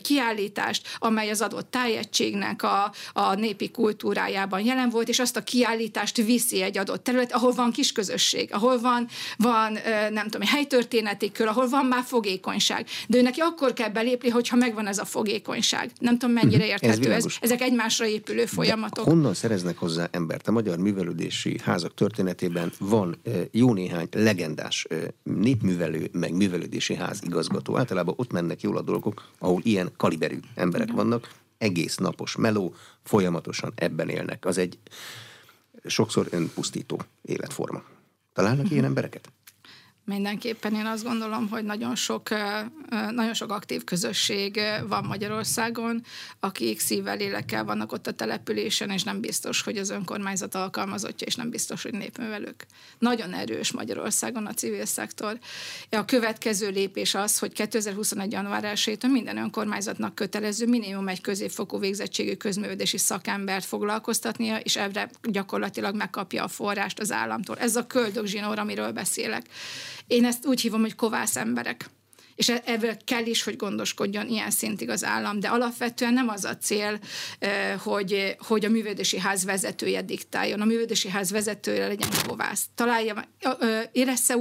[0.02, 6.18] kiállítást, amely az adott tájegységnek a, a népi kultúrájában jelen volt, és azt a kiállítást
[6.18, 9.78] viszi egy adott terület, ahol van kis közösség, ahol van, van
[10.12, 12.86] nem tudom, helytörténeti kör, ahol van már fogékonyság.
[13.08, 15.91] De ő neki akkor kell belépni, hogyha megvan ez a fogékonyság.
[16.00, 16.67] Nem tudom, mennyire mhm.
[16.67, 17.26] érthető ez.
[17.26, 17.34] ez.
[17.41, 19.06] Ezek egymásra épülő folyamatok.
[19.06, 20.47] De honnan szereznek hozzá embert?
[20.47, 23.17] A magyar művelődési házak történetében van
[23.52, 24.88] jó néhány legendás
[25.23, 27.78] népművelő, meg művelődési ház igazgató.
[27.78, 30.95] Általában ott mennek jól a dolgok, ahol ilyen kaliberű emberek Igen.
[30.95, 34.45] vannak, egész napos meló, folyamatosan ebben élnek.
[34.45, 34.78] Az egy
[35.89, 37.84] sokszor önpusztító életforma.
[38.34, 39.32] Találnak ilyen embereket?
[40.10, 42.30] Mindenképpen én azt gondolom, hogy nagyon sok,
[43.12, 46.04] nagyon sok aktív közösség van Magyarországon,
[46.39, 51.36] akik szívvel, lélekkel vannak ott a településen, és nem biztos, hogy az önkormányzat alkalmazottja, és
[51.36, 52.65] nem biztos, hogy népművelők.
[53.00, 55.39] Nagyon erős Magyarországon a civil szektor.
[55.89, 58.32] A következő lépés az, hogy 2021.
[58.32, 65.96] január 1 minden önkormányzatnak kötelező minimum egy középfokú végzettségű közművelési szakembert foglalkoztatnia, és ebbre gyakorlatilag
[65.96, 67.58] megkapja a forrást az államtól.
[67.58, 69.46] Ez a köldögzsinór, amiről beszélek.
[70.08, 71.89] Én ezt úgy hívom, hogy kovász emberek
[72.38, 76.58] és ebből kell is, hogy gondoskodjon ilyen szintig az állam, de alapvetően nem az a
[76.58, 77.00] cél,
[77.84, 82.65] hogy, hogy a művődési ház vezetője diktáljon, a művődési ház vezetője legyen kovász.
[82.76, 83.30] Találja,
[83.91, 84.36] érezze,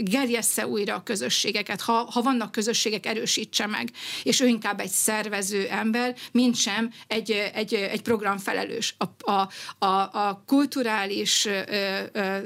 [0.00, 3.90] gerjessze újra a közösségeket, ha, ha vannak közösségek, erősítse meg,
[4.22, 8.96] és ő inkább egy szervező ember, mint sem egy, egy, egy programfelelős.
[8.98, 9.86] A, a, a,
[10.28, 11.60] a kulturális ö,
[12.12, 12.38] ö,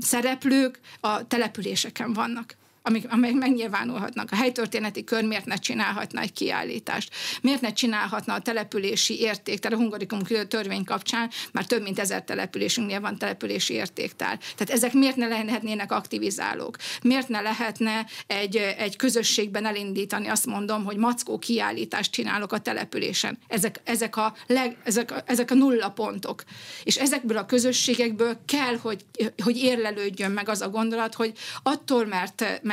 [0.00, 4.28] szereplők a településeken vannak amik, amelyek megnyilvánulhatnak.
[4.30, 7.10] A helytörténeti kör miért ne csinálhatna egy kiállítást?
[7.42, 10.18] Miért ne csinálhatna a települési érték, tehát a hungarikum
[10.48, 14.38] törvény kapcsán már több mint ezer településünknél van települési értéktár.
[14.38, 16.76] Tehát ezek miért ne lehetnének aktivizálók?
[17.02, 23.38] Miért ne lehetne egy, egy közösségben elindítani, azt mondom, hogy mackó kiállítást csinálok a településen.
[23.48, 26.44] Ezek, ezek, a, leg, ezek, ezek a nulla pontok.
[26.82, 29.04] És ezekből a közösségekből kell, hogy,
[29.42, 32.71] hogy érlelődjön meg az a gondolat, hogy attól, mert, mert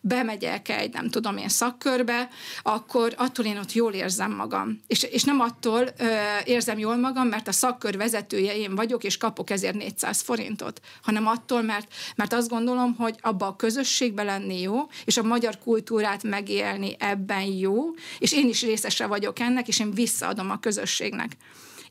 [0.00, 2.28] bemegyek egy, nem tudom én, szakkörbe,
[2.62, 4.80] akkor attól én ott jól érzem magam.
[4.86, 6.04] És, és nem attól ö,
[6.44, 11.26] érzem jól magam, mert a szakkör vezetője én vagyok, és kapok ezért 400 forintot, hanem
[11.26, 16.22] attól, mert, mert azt gondolom, hogy abba a közösségbe lenni jó, és a magyar kultúrát
[16.22, 17.84] megélni ebben jó,
[18.18, 21.36] és én is részese vagyok ennek, és én visszaadom a közösségnek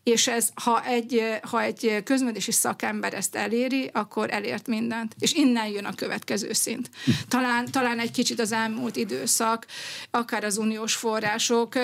[0.08, 5.15] és ez, ha egy, ha egy közművelési szakember ezt eléri, akkor elért mindent.
[5.20, 6.89] És innen jön a következő szint.
[7.28, 9.65] Talán, talán egy kicsit az elmúlt időszak,
[10.12, 11.76] akár az uniós források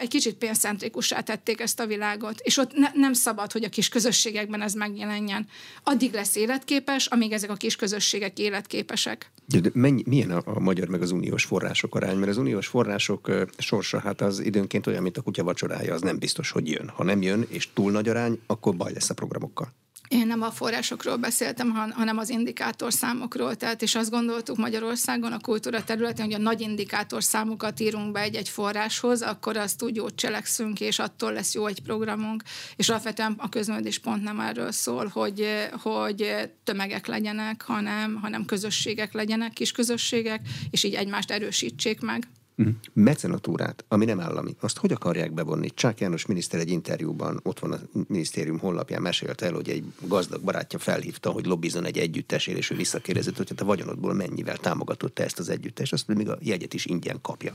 [0.00, 3.88] egy kicsit pénzcentrikussá tették ezt a világot, és ott ne, nem szabad, hogy a kis
[3.88, 5.46] közösségekben ez megjelenjen.
[5.82, 9.30] Addig lesz életképes, amíg ezek a kis közösségek életképesek.
[9.46, 12.16] De mennyi, milyen a, a magyar meg az uniós források arány?
[12.16, 16.18] Mert az uniós források sorsa, hát az időnként olyan, mint a kutya vacsorája, az nem
[16.18, 16.88] biztos, hogy jön.
[16.88, 19.72] Ha nem jön, és túl nagy arány, akkor baj lesz a programokkal.
[20.08, 23.54] Én nem a forrásokról beszéltem, hanem az indikátorszámokról.
[23.54, 28.48] Tehát, és azt gondoltuk Magyarországon a kultúra területén, hogy a nagy indikátorszámokat írunk be egy-egy
[28.48, 32.42] forráshoz, akkor azt úgy jót cselekszünk, és attól lesz jó egy programunk.
[32.76, 35.46] És alapvetően a közművelés pont nem erről szól, hogy,
[35.82, 40.40] hogy tömegek legyenek, hanem, hanem közösségek legyenek, kis közösségek,
[40.70, 42.28] és így egymást erősítsék meg.
[42.58, 42.74] Uh-huh.
[42.92, 45.70] Mecenatúrát, ami nem állami, azt hogy akarják bevonni?
[45.70, 50.42] Csák János miniszter egy interjúban, ott van a minisztérium honlapján, mesélte el, hogy egy gazdag
[50.42, 55.18] barátja felhívta, hogy lobbizon egy együttesért, és ő visszakérdezett, hogy hát a vagyonodból mennyivel támogatott
[55.18, 57.54] ezt az együttest, azt még a jegyet is ingyen kapja.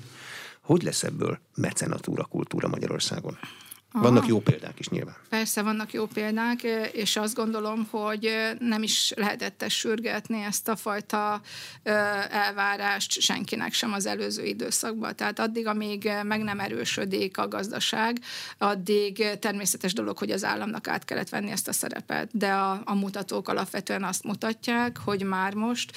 [0.62, 3.38] Hogy lesz ebből mecenatúra kultúra Magyarországon?
[3.93, 4.04] Aha.
[4.04, 5.15] Vannak jó példák is nyilván.
[5.30, 11.41] Persze vannak jó példák, és azt gondolom, hogy nem is lehetett sürgetni ezt a fajta
[12.30, 15.15] elvárást senkinek sem az előző időszakban.
[15.15, 18.19] Tehát addig, amíg meg nem erősödik a gazdaság,
[18.58, 22.30] addig természetes dolog, hogy az államnak át kellett venni ezt a szerepet.
[22.32, 25.91] De a, a mutatók alapvetően azt mutatják, hogy már most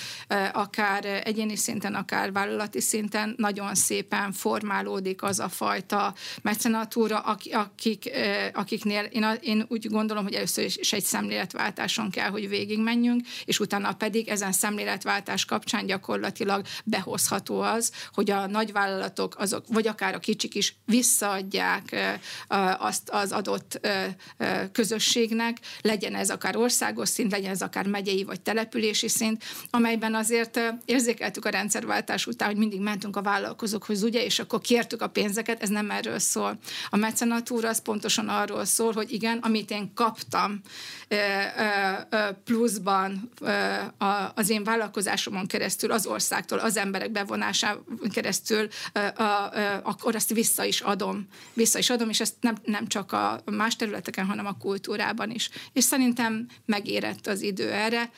[0.52, 7.83] akár egyéni szinten, akár vállalati szinten nagyon szépen formálódik az a fajta mecenatúra, aki, aki
[7.84, 8.10] akik,
[8.52, 13.92] akiknél én, én úgy gondolom, hogy először is egy szemléletváltáson kell, hogy végigmenjünk, és utána
[13.92, 20.54] pedig ezen szemléletváltás kapcsán gyakorlatilag behozható az, hogy a nagyvállalatok, azok, vagy akár a kicsik
[20.54, 21.96] is visszaadják
[22.78, 23.88] azt az adott
[24.72, 30.60] közösségnek, legyen ez akár országos szint, legyen ez akár megyei vagy települési szint, amelyben azért
[30.84, 35.62] érzékeltük a rendszerváltás után, hogy mindig mentünk a vállalkozókhoz, ugye, és akkor kértük a pénzeket,
[35.62, 36.58] ez nem erről szól.
[36.90, 40.60] A mecenatúra az pontosan arról szól, hogy igen, amit én kaptam
[42.44, 43.30] pluszban
[44.34, 48.68] az én vállalkozásomon keresztül, az országtól, az emberek bevonásán keresztül,
[49.82, 51.26] akkor azt vissza is adom.
[51.52, 55.50] Vissza is adom, és ezt nem, nem csak a más területeken, hanem a kultúrában is.
[55.72, 58.10] És szerintem megérett az idő erre.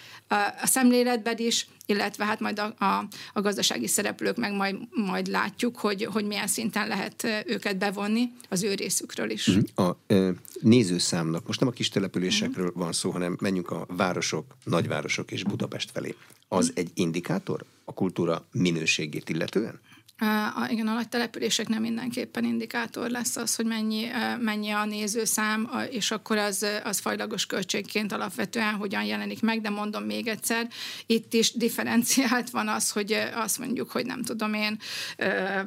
[0.63, 5.77] A szemléletben is, illetve hát majd a, a, a gazdasági szereplők meg majd, majd látjuk,
[5.77, 9.47] hogy, hogy milyen szinten lehet őket bevonni az ő részükről is.
[9.47, 9.89] Mhm.
[9.89, 15.31] A e, nézőszámnak, most nem a kis településekről van szó, hanem menjünk a városok, nagyvárosok
[15.31, 16.15] és Budapest felé.
[16.49, 19.81] Az egy indikátor a kultúra minőségét illetően?
[20.19, 24.07] A, igen, a nagy települések nem mindenképpen indikátor lesz az, hogy mennyi,
[24.39, 30.03] mennyi a nézőszám, és akkor az, az fajlagos költségként alapvetően hogyan jelenik meg, de mondom
[30.05, 30.69] még egyszer,
[31.07, 34.79] itt is differenciált van az, hogy azt mondjuk, hogy nem tudom én,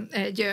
[0.10, 0.46] egy,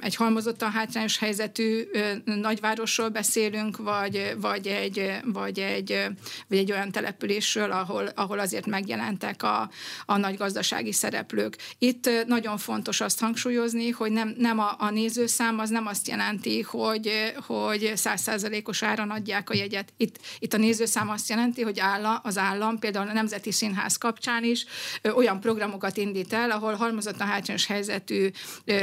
[0.00, 1.84] egy halmozottan hátrányos helyzetű
[2.24, 6.06] nagyvárosról beszélünk, vagy, vagy, egy, vagy, egy,
[6.48, 9.70] vagy egy olyan településről, ahol, ahol azért megjelentek a,
[10.06, 11.56] a nagy gazdasági szereplők.
[11.78, 16.08] Itt nagyon fontos azt hangsúlyozni, hangsúlyozni, hogy nem, nem a, a nézőszám az nem azt
[16.08, 17.10] jelenti, hogy
[17.46, 19.92] hogy százszázalékos áron adják a jegyet.
[19.96, 24.44] Itt, itt a nézőszám azt jelenti, hogy áll, az állam például a Nemzeti Színház kapcsán
[24.44, 24.66] is
[25.14, 28.30] olyan programokat indít el, ahol halmozottan hátrányos helyzetű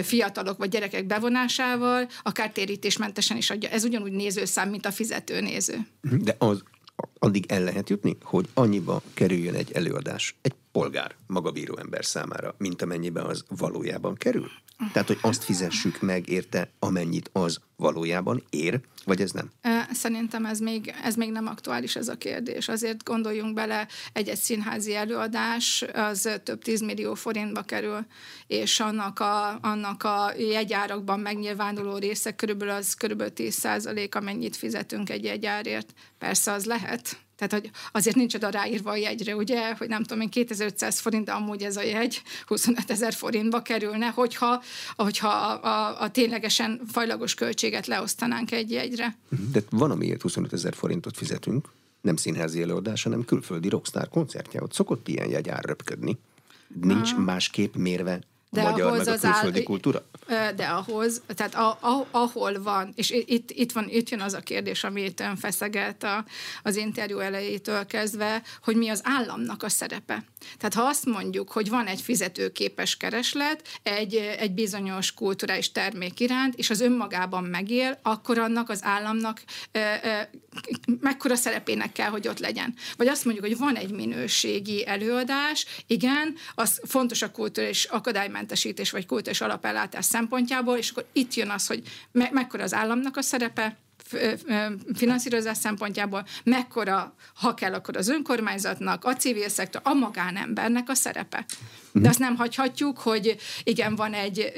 [0.01, 3.69] fiatalok vagy gyerekek bevonásával akár térítésmentesen is adja.
[3.69, 5.77] Ez ugyanúgy nézőszám, mint a fizető néző.
[6.01, 6.63] De az
[7.19, 12.81] addig el lehet jutni, hogy annyiba kerüljön egy előadás egy polgár, magabíró ember számára, mint
[12.81, 14.49] amennyiben az valójában kerül?
[14.93, 19.51] Tehát, hogy azt fizessük meg érte, amennyit az valójában ér, vagy ez nem?
[19.91, 22.67] Szerintem ez még, ez még nem aktuális ez a kérdés.
[22.67, 28.05] Azért gondoljunk bele, egy-egy színházi előadás az több tízmillió forintba kerül,
[28.47, 35.09] és annak a, annak a jegyárakban megnyilvánuló része körülbelül az körülbelül 10 százalék, amennyit fizetünk
[35.09, 35.93] egy jegyárért.
[36.17, 40.21] Persze az lehet, tehát, hogy azért nincs oda ráírva a jegyre, ugye, hogy nem tudom
[40.21, 44.63] én, 2500 forint, de amúgy ez a jegy 25 ezer forintba kerülne, hogyha,
[44.95, 49.17] hogyha a, a, a ténylegesen fajlagos költséget leosztanánk egy jegyre.
[49.51, 51.69] De van, amiért 25 ezer forintot fizetünk,
[52.01, 54.61] nem színházi előadás, hanem külföldi rockstar koncertje.
[54.61, 56.17] Ott szokott ilyen jegyár röpködni.
[56.81, 57.21] Nincs Aha.
[57.21, 58.19] másképp mérve
[58.51, 60.05] de magyar ahhoz meg a külföldi áll, kultúra?
[60.55, 64.39] De ahhoz, tehát a, a, ahol van, és itt, itt, van, itt jön az a
[64.39, 66.25] kérdés, amit ön feszeget a,
[66.63, 70.23] az interjú elejétől kezdve, hogy mi az államnak a szerepe.
[70.57, 76.55] Tehát ha azt mondjuk, hogy van egy fizetőképes kereslet egy, egy bizonyos kulturális termék iránt,
[76.55, 79.41] és az önmagában megél, akkor annak az államnak
[80.99, 82.73] mekkora szerepének kell, hogy ott legyen.
[82.97, 89.05] Vagy azt mondjuk, hogy van egy minőségi előadás, igen, az fontos a kulturális akadálymentesítés vagy
[89.05, 93.77] kulturális alapellátás szempontjából, és akkor itt jön az, hogy me- mekkora az államnak a szerepe,
[94.95, 101.45] finanszírozás szempontjából, mekkora, ha kell, akkor az önkormányzatnak, a civil szektor, a magánembernek a szerepe.
[101.93, 104.51] De azt nem hagyhatjuk, hogy igen, van egy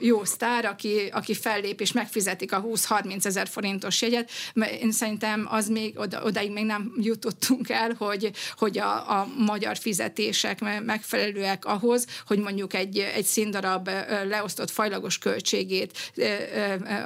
[0.00, 4.30] jó sztár, aki, aki fellép és megfizetik a 20-30 ezer forintos jegyet.
[4.80, 9.76] Én szerintem az még oda, odaig még nem jutottunk el, hogy, hogy a, a magyar
[9.76, 13.90] fizetések megfelelőek ahhoz, hogy mondjuk egy, egy színdarab
[14.28, 16.12] leosztott fajlagos költségét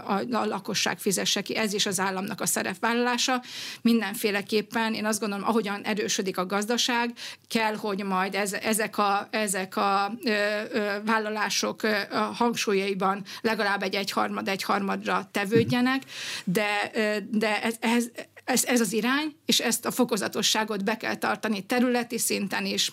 [0.07, 1.57] a, a lakosság fizesse ki.
[1.57, 3.43] Ez is az államnak a szerepvállalása.
[3.83, 7.12] Mindenféleképpen én azt gondolom, ahogyan erősödik a gazdaság,
[7.49, 10.31] kell, hogy majd ez, ezek a, ezek a ö,
[10.73, 16.03] ö, vállalások ö, a hangsúlyaiban legalább egy egyharmad egyharmadra tevődjenek,
[16.45, 18.05] de, ö, de ez, ez,
[18.45, 22.93] ez, ez az irány, és ezt a fokozatosságot be kell tartani területi szinten is,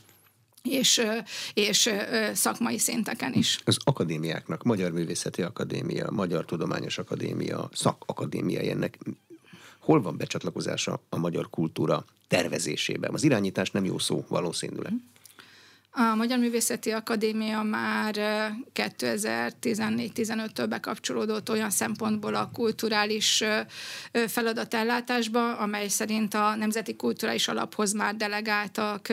[0.63, 1.01] és,
[1.53, 1.89] és
[2.33, 3.59] szakmai szinteken is.
[3.65, 8.97] Az akadémiáknak, Magyar Művészeti Akadémia, Magyar Tudományos Akadémia, szakakadémia ennek
[9.79, 13.13] hol van becsatlakozása a magyar kultúra tervezésében?
[13.13, 14.93] Az irányítás nem jó szó valószínűleg.
[15.99, 18.15] A Magyar Művészeti Akadémia már
[18.73, 23.43] 2014-15-től bekapcsolódott olyan szempontból a kulturális
[24.27, 29.07] feladatellátásba, amely szerint a Nemzeti Kulturális Alaphoz már delegáltak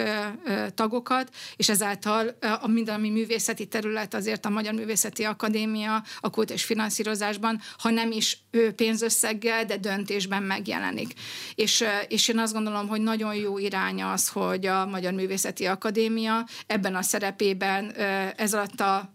[0.74, 6.50] tagokat, és ezáltal a minden, ami művészeti terület azért a Magyar Művészeti Akadémia a kult
[6.50, 8.44] és finanszírozásban, ha nem is
[8.76, 11.12] pénzösszeggel, de döntésben megjelenik.
[11.54, 16.44] És, és én azt gondolom, hogy nagyon jó irány az, hogy a Magyar Művészeti Akadémia
[16.74, 17.92] ebben a szerepében
[18.36, 19.12] ez alatt a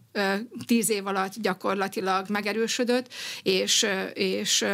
[0.65, 4.65] tíz év alatt gyakorlatilag megerősödött, és, és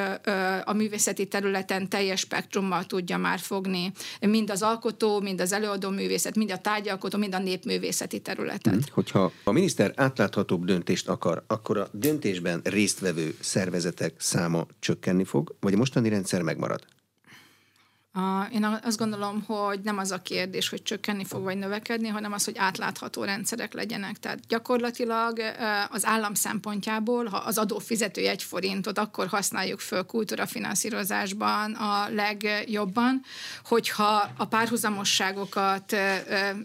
[0.63, 6.35] a művészeti területen teljes spektrummal tudja már fogni mind az alkotó, mind az előadó művészet,
[6.35, 8.73] mind a tárgyalkotó, mind a népművészeti területet.
[8.73, 8.81] Hmm.
[8.91, 15.73] Hogyha a miniszter átláthatóbb döntést akar, akkor a döntésben résztvevő szervezetek száma csökkenni fog, vagy
[15.73, 16.85] a mostani rendszer megmarad?
[18.17, 22.33] A, én azt gondolom, hogy nem az a kérdés, hogy csökkenni fog vagy növekedni, hanem
[22.33, 24.17] az, hogy átlátható rendszerek legyenek.
[24.19, 25.39] Tehát gyakorlatilag
[25.89, 33.21] az állam szempontjából, ha az adófizető egy forintot, akkor használjuk föl kultúrafinanszírozásban a legjobban,
[33.63, 35.95] hogyha a párhuzamosságokat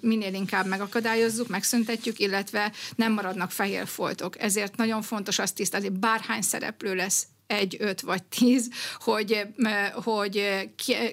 [0.01, 4.41] minél inkább megakadályozzuk, megszüntetjük, illetve nem maradnak fehér foltok.
[4.41, 9.47] Ezért nagyon fontos azt tisztázni, bárhány szereplő lesz egy, öt vagy tíz, hogy,
[9.93, 10.69] hogy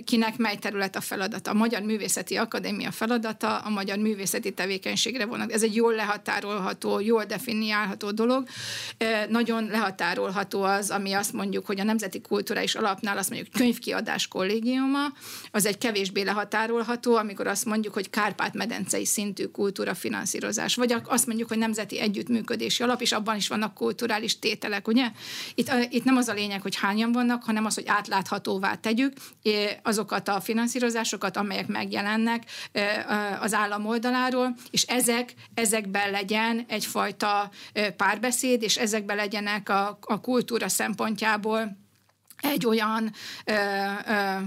[0.05, 1.51] kinek mely terület a feladata.
[1.51, 5.51] A Magyar Művészeti Akadémia feladata a magyar művészeti tevékenységre vonat.
[5.51, 8.47] Ez egy jól lehatárolható, jól definiálható dolog.
[9.29, 15.05] Nagyon lehatárolható az, ami azt mondjuk, hogy a Nemzeti Kulturális Alapnál azt mondjuk könyvkiadás kollégiuma,
[15.51, 21.57] az egy kevésbé lehatárolható, amikor azt mondjuk, hogy Kárpát-medencei szintű kultúrafinanszírozás, vagy azt mondjuk, hogy
[21.57, 25.11] Nemzeti Együttműködési Alap, és abban is vannak kulturális tételek, ugye?
[25.55, 29.13] Itt, itt nem az az a lényeg, hogy hányan vannak, hanem az, hogy átláthatóvá tegyük
[29.83, 32.43] azokat a finanszírozásokat, amelyek megjelennek
[33.39, 37.49] az állam oldaláról, és ezek, ezekben legyen egyfajta
[37.97, 41.77] párbeszéd, és ezekben legyenek a, a kultúra szempontjából
[42.41, 43.13] egy olyan
[43.45, 43.53] ö,
[44.07, 44.37] ö,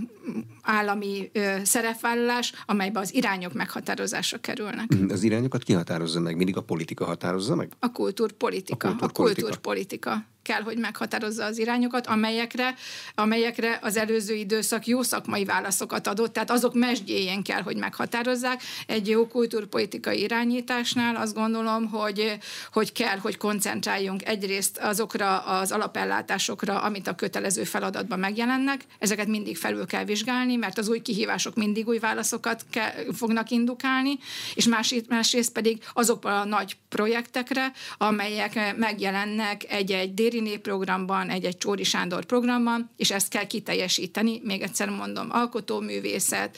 [0.70, 4.86] állami ö, szerepvállalás, amelyben az irányok meghatározásra kerülnek.
[4.88, 6.36] Mhm, az irányokat ki határozza meg?
[6.36, 7.72] Mindig a politika határozza meg?
[7.78, 8.88] A kultúrpolitika.
[8.88, 9.22] A kultúrpolitika.
[9.22, 12.74] A kultúrpolitika kell, hogy meghatározza az irányokat, amelyekre,
[13.14, 18.62] amelyekre az előző időszak jó szakmai válaszokat adott, tehát azok mesdjéjén kell, hogy meghatározzák.
[18.86, 22.38] Egy jó kultúrpolitikai irányításnál azt gondolom, hogy,
[22.72, 29.56] hogy kell, hogy koncentráljunk egyrészt azokra az alapellátásokra, amit a kötelező feladatban megjelennek, ezeket mindig
[29.56, 34.18] felül kell vizsgálni, mert az új kihívások mindig új válaszokat kell, fognak indukálni,
[34.54, 41.84] és másrészt, másrészt pedig azokra a nagy projektekre, amelyek megjelennek egy-egy déri népprogramban, egy-egy Csóri
[41.84, 46.56] Sándor programban, és ezt kell kiteljesíteni, még egyszer mondom, alkotóművészet,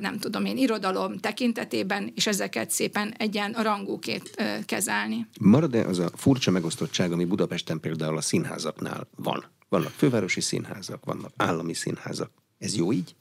[0.00, 4.30] nem tudom én, irodalom tekintetében, és ezeket szépen egyen rangúként
[4.64, 5.26] kezelni.
[5.40, 9.44] Marad-e az a furcsa megosztottság, ami Budapesten például a színházaknál van?
[9.68, 12.30] Vannak fővárosi színházak, vannak állami színházak.
[12.58, 13.14] Ez jó így?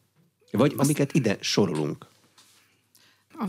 [0.51, 2.05] Vagy amiket ide sorolunk,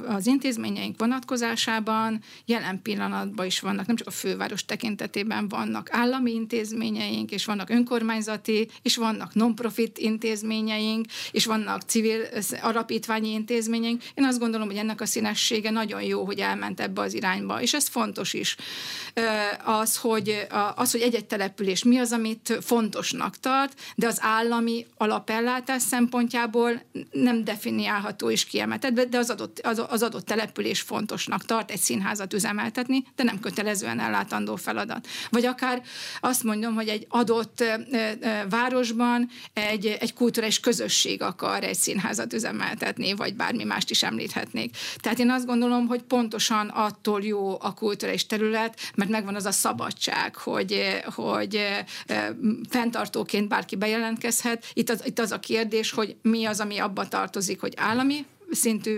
[0.08, 7.30] az intézményeink vonatkozásában jelen pillanatban is vannak, nem csak a főváros tekintetében vannak állami intézményeink,
[7.30, 12.20] és vannak önkormányzati, és vannak non-profit intézményeink, és vannak civil
[12.62, 14.02] alapítványi intézményeink.
[14.14, 17.74] Én azt gondolom, hogy ennek a színessége nagyon jó, hogy elment ebbe az irányba, és
[17.74, 18.56] ez fontos is.
[19.64, 25.82] Az, hogy, az, hogy egy-egy település mi az, amit fontosnak tart, de az állami alapellátás
[25.82, 31.80] szempontjából nem definiálható és kiemeltet, de az adott az az adott település fontosnak tart egy
[31.80, 35.06] színházat üzemeltetni, de nem kötelezően ellátandó feladat.
[35.30, 35.82] Vagy akár
[36.20, 37.64] azt mondom, hogy egy adott
[38.48, 44.76] városban egy, egy kulturális közösség akar egy színházat üzemeltetni, vagy bármi mást is említhetnék.
[44.96, 49.52] Tehát én azt gondolom, hogy pontosan attól jó a kulturális terület, mert megvan az a
[49.52, 51.66] szabadság, hogy, hogy
[52.68, 54.64] fenntartóként bárki bejelentkezhet.
[54.72, 58.96] Itt az, itt az a kérdés, hogy mi az, ami abba tartozik, hogy állami szintű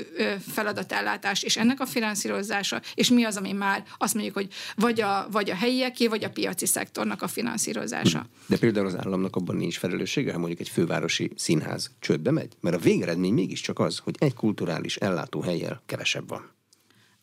[0.53, 5.29] feladatellátás és ennek a finanszírozása, és mi az, ami már azt mondjuk, hogy vagy a,
[5.31, 8.27] vagy a helyieké, vagy a piaci szektornak a finanszírozása.
[8.47, 12.53] De például az államnak abban nincs felelőssége, ha mondjuk egy fővárosi színház csődbe megy?
[12.61, 16.51] Mert a végeredmény mégiscsak az, hogy egy kulturális ellátóhelyjel kevesebb van.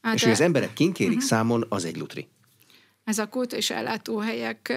[0.01, 1.29] Hát és hogy az emberek kinkérik uh-huh.
[1.29, 2.27] számon, az egy lutri.
[3.05, 4.73] Ez a kult és ellátóhelyek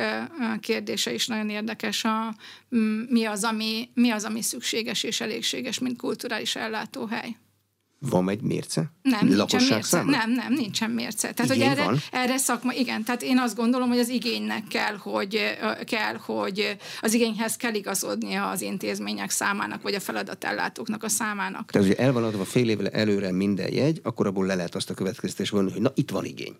[0.61, 2.05] kérdése is nagyon érdekes.
[2.05, 2.35] A,
[3.09, 7.37] mi, az, ami, mi az, ami szükséges és elégséges, mint kulturális ellátóhely?
[8.01, 8.93] Van egy mérce?
[9.03, 9.83] Nem, nincsen mérce.
[9.83, 10.11] Száma?
[10.11, 11.33] Nem, nem, nincsen mérce.
[11.33, 11.99] Tehát, Igény hogy erre, van?
[12.13, 17.15] erre szakma, igen, tehát én azt gondolom, hogy az igénynek kell, hogy, kell, hogy az
[17.15, 21.71] igényhez kell igazodnia az intézmények számának, vagy a feladatellátóknak a számának.
[21.71, 24.91] Tehát, hogy el van adva fél évvel előre minden jegy, akkor abból le lehet azt
[24.91, 26.57] a következtetés vonni, hogy na, itt van igény.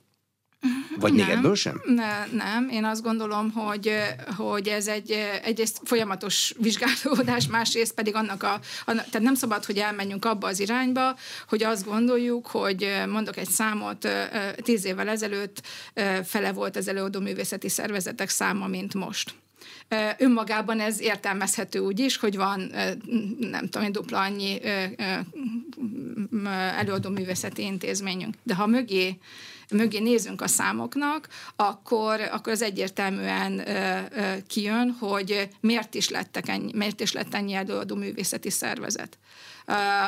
[1.01, 1.81] Vagy nem, még ebből sem?
[1.85, 3.93] Ne, nem, én azt gondolom, hogy,
[4.37, 5.11] hogy ez egy
[5.43, 8.53] egyrészt folyamatos vizsgálódás, másrészt pedig annak a,
[8.85, 11.17] a, tehát nem szabad, hogy elmenjünk abba az irányba,
[11.49, 14.09] hogy azt gondoljuk, hogy mondok egy számot,
[14.57, 15.63] tíz évvel ezelőtt
[16.25, 19.35] fele volt az előadó művészeti szervezetek száma, mint most.
[20.19, 22.73] Önmagában ez értelmezhető úgy is, hogy van,
[23.39, 24.61] nem tudom, dupla annyi
[26.77, 28.35] előadó művészeti intézményünk.
[28.43, 29.19] De ha mögé
[29.71, 33.65] mögé nézünk a számoknak, akkor, akkor az egyértelműen
[34.47, 39.19] kijön, hogy miért is, lettek ennyi, miért is lett ennyi előadó művészeti szervezet.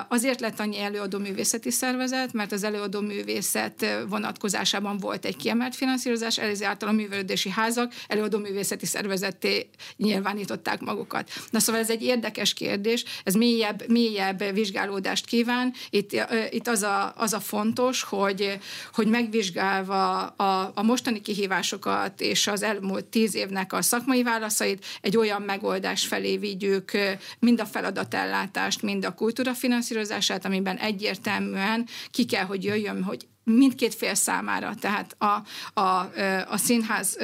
[0.09, 6.39] Azért lett annyi előadó művészeti szervezet, mert az előadó művészet vonatkozásában volt egy kiemelt finanszírozás,
[6.39, 11.31] ezért a művelődési házak előadó művészeti szervezetté nyilvánították magukat.
[11.51, 15.73] Na szóval ez egy érdekes kérdés, ez mélyebb, mélyebb vizsgálódást kíván.
[15.91, 16.11] Itt,
[16.51, 18.59] itt az, a, az a fontos, hogy,
[18.93, 25.17] hogy megvizsgálva a, a mostani kihívásokat és az elmúlt tíz évnek a szakmai válaszait egy
[25.17, 26.91] olyan megoldás felé vigyük
[27.39, 33.95] mind a feladatellátást, mind a kultúra finanszírozását, amiben egyértelműen ki kell, hogy jöjjön, hogy mindkét
[33.95, 35.43] fél számára, tehát a,
[35.81, 36.11] a,
[36.49, 37.17] a színház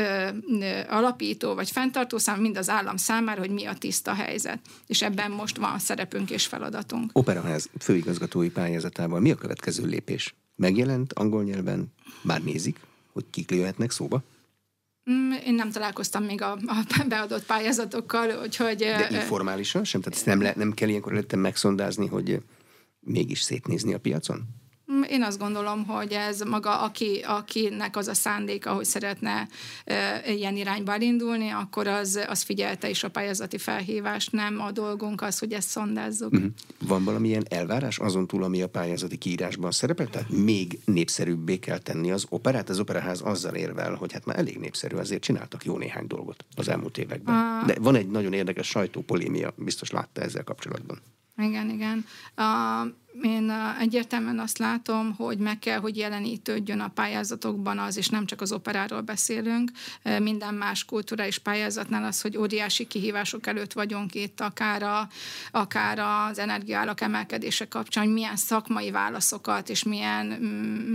[0.88, 4.58] alapító vagy fenntartó szám, mind az állam számára, hogy mi a tiszta helyzet.
[4.86, 7.10] És ebben most van szerepünk és feladatunk.
[7.12, 10.34] Operaház főigazgatói pályázatával mi a következő lépés?
[10.54, 11.92] Megjelent angol nyelven?
[12.22, 12.80] Már nézik,
[13.12, 14.22] hogy kik jöhetnek szóba?
[15.10, 18.76] Mm, én nem találkoztam még a, a beadott pályázatokkal, úgyhogy...
[18.76, 20.00] De informálisan sem?
[20.00, 22.42] Tehát nem, le, nem kell ilyenkor előtte megszondázni, hogy
[23.00, 24.48] mégis szétnézni a piacon?
[24.92, 29.48] Mm, én azt gondolom, hogy ez maga, aki, akinek az a szándéka, hogy szeretne
[29.84, 35.22] e, ilyen irányba elindulni, akkor az, az figyelte is a pályázati felhívást, nem a dolgunk
[35.22, 36.32] az, hogy ezt szondázzuk.
[36.32, 36.50] Uh-huh.
[36.80, 40.06] Van valamilyen elvárás azon túl, ami a pályázati kiírásban szerepel?
[40.06, 42.68] Tehát még népszerűbbé kell tenni az operát?
[42.68, 46.68] Az operaház azzal érvel, hogy hát már elég népszerű, azért csináltak jó néhány dolgot az
[46.68, 47.34] elmúlt években.
[47.34, 47.64] A...
[47.66, 51.00] De van egy nagyon érdekes sajtópolémia, biztos látta ezzel kapcsolatban.
[51.38, 52.04] Igen, igen.
[52.34, 52.82] A
[53.22, 58.40] én egyértelműen azt látom, hogy meg kell, hogy jelenítődjön a pályázatokban az, és nem csak
[58.40, 59.70] az operáról beszélünk,
[60.18, 65.08] minden más kulturális pályázatnál az, hogy óriási kihívások előtt vagyunk itt, akár, a,
[65.50, 70.26] akár az energiállak emelkedése kapcsán, hogy milyen szakmai válaszokat és milyen,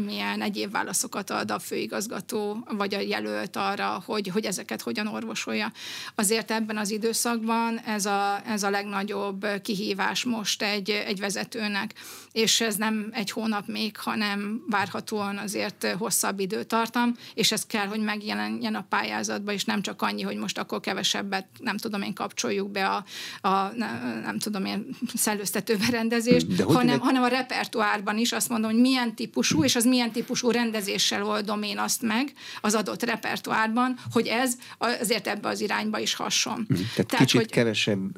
[0.06, 5.72] milyen egyéb válaszokat ad a főigazgató vagy a jelölt arra, hogy, hogy ezeket hogyan orvosolja.
[6.16, 11.94] Azért ebben az időszakban ez a, ez a legnagyobb kihívás most egy, egy vezetőnek
[12.32, 18.00] és ez nem egy hónap még, hanem várhatóan azért hosszabb időtartam, és ez kell, hogy
[18.00, 22.72] megjelenjen a pályázatba, és nem csak annyi, hogy most akkor kevesebbet, nem tudom én, kapcsoljuk
[22.72, 23.04] be a,
[23.48, 24.86] a nem, nem tudom én,
[25.16, 30.12] szellőztető berendezést, hanem, hanem a repertoárban is azt mondom, hogy milyen típusú, és az milyen
[30.12, 36.00] típusú rendezéssel oldom én azt meg az adott repertoárban, hogy ez azért ebbe az irányba
[36.00, 36.66] is hasson.
[36.68, 38.18] Tehát, Tehát kicsit hogy, kevesebb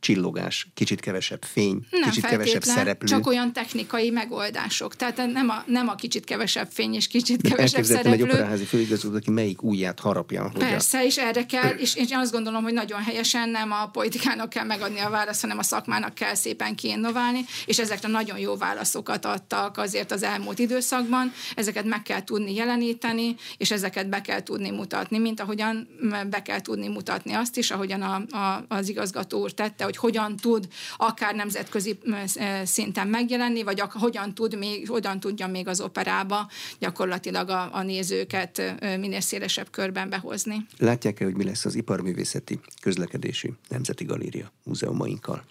[0.00, 3.06] csillogás, kicsit kevesebb fény, nem kicsit kevesebb szereplő.
[3.06, 4.96] csak olyan technikai megoldások.
[4.96, 8.12] Tehát nem a, nem a kicsit kevesebb fény és kicsit kevesebb szereplő.
[8.12, 10.52] egy operaházi főigazgató, aki melyik újját harapja.
[10.58, 11.04] Persze, a...
[11.04, 14.98] és erre kell, és én azt gondolom, hogy nagyon helyesen nem a politikának kell megadni
[14.98, 20.12] a választ, hanem a szakmának kell szépen kiinnoválni, és ezekre nagyon jó válaszokat adtak azért
[20.12, 21.32] az elmúlt időszakban.
[21.54, 25.88] Ezeket meg kell tudni jeleníteni, és ezeket be kell tudni mutatni, mint ahogyan
[26.30, 30.36] be kell tudni mutatni azt is, ahogyan a, a, az igazgató úr tette, hogy hogyan
[30.36, 31.98] tud akár nemzetközi
[32.64, 36.48] szinten megjelenni, vagy hogyan, tud még, hogyan tudja még az operába
[36.78, 40.66] gyakorlatilag a, a nézőket minél szélesebb körben behozni.
[40.78, 45.44] Látják-e, hogy mi lesz az iparművészeti közlekedési Nemzeti Galéria múzeumainkkal?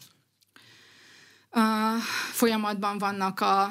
[1.51, 1.95] A
[2.31, 3.61] folyamatban vannak a,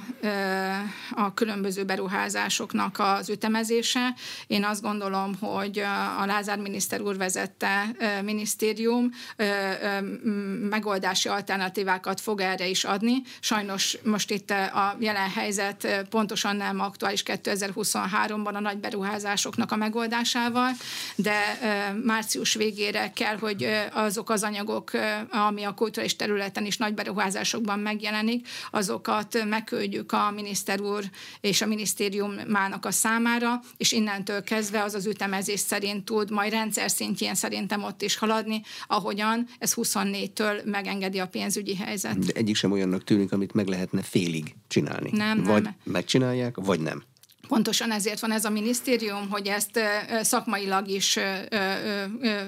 [1.10, 4.14] a különböző beruházásoknak az ütemezése.
[4.46, 5.78] Én azt gondolom, hogy
[6.18, 7.84] a Lázár miniszter úr vezette
[8.24, 9.10] minisztérium
[10.70, 13.22] megoldási alternatívákat fog erre is adni.
[13.40, 20.70] Sajnos most itt a jelen helyzet pontosan nem aktuális 2023-ban a nagy beruházásoknak a megoldásával,
[21.16, 21.58] de
[22.04, 24.90] március végére kell, hogy azok az anyagok,
[25.30, 31.04] ami a kulturális területen is nagy beruházások anyagokban megjelenik, azokat megküldjük a miniszter úr
[31.40, 36.90] és a minisztériumának a számára, és innentől kezdve az az ütemezés szerint tud majd rendszer
[36.90, 42.18] szintjén szerintem ott is haladni, ahogyan ez 24-től megengedi a pénzügyi helyzet.
[42.18, 45.10] De egyik sem olyannak tűnik, amit meg lehetne félig csinálni.
[45.12, 45.74] Nem, vagy nem.
[45.84, 47.02] megcsinálják, vagy nem.
[47.48, 49.80] Pontosan ezért van ez a minisztérium, hogy ezt
[50.22, 51.18] szakmailag is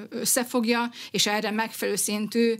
[0.08, 2.54] összefogja, és erre megfelelő szintű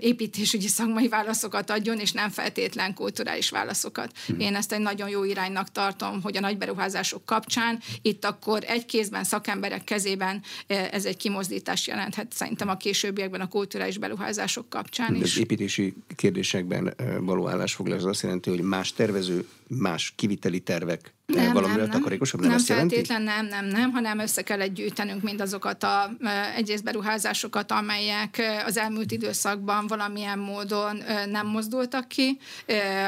[0.00, 4.12] építésügyi szakmai válaszokat adjon, és nem feltétlen kulturális válaszokat.
[4.26, 4.40] Hmm.
[4.40, 8.84] Én ezt egy nagyon jó iránynak tartom, hogy a nagy beruházások kapcsán itt akkor egy
[8.84, 15.22] kézben, szakemberek kezében ez egy kimozdítás jelenthet szerintem a későbbiekben a kulturális beruházások kapcsán is.
[15.22, 21.52] Az építési kérdésekben való állásfoglalás az azt jelenti, hogy más tervező, más kiviteli tervek nem,
[21.52, 22.40] valami nem, takarékosabb?
[22.40, 22.94] Nem, nem ezt jelenti?
[22.94, 26.10] feltétlen nem, nem, nem, hanem össze kell gyűjtenünk mindazokat a
[26.56, 32.38] egyrészt beruházásokat, amelyek az elmúlt időszakban valamilyen módon nem mozdultak ki,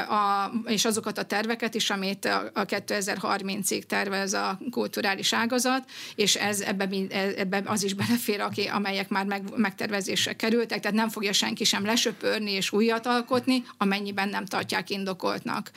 [0.09, 6.59] a, és azokat a terveket is, amit a 2030-ig tervez a kulturális ágazat, és ez
[6.59, 6.89] ebbe,
[7.37, 11.85] ebbe az is belefér, aki, amelyek már meg, megtervezésre kerültek, tehát nem fogja senki sem
[11.85, 15.71] lesöpörni és újat alkotni, amennyiben nem tartják indokoltnak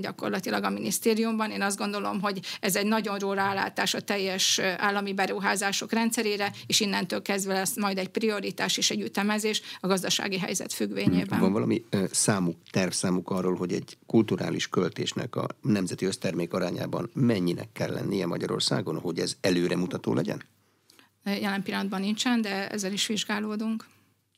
[0.00, 1.50] gyakorlatilag a minisztériumban.
[1.50, 6.80] Én azt gondolom, hogy ez egy nagyon jó rálátás a teljes állami beruházások rendszerére, és
[6.80, 11.40] innentől kezdve lesz majd egy prioritás és egy ütemezés a gazdasági helyzet függvényében.
[11.40, 17.92] Van valami számuk, tervszámuk arról, hogy egy kulturális költésnek a nemzeti össztermék arányában mennyinek kell
[17.92, 20.42] lennie Magyarországon, hogy ez előremutató legyen?
[21.24, 23.86] Jelen pillanatban nincsen, de ezzel is vizsgálódunk.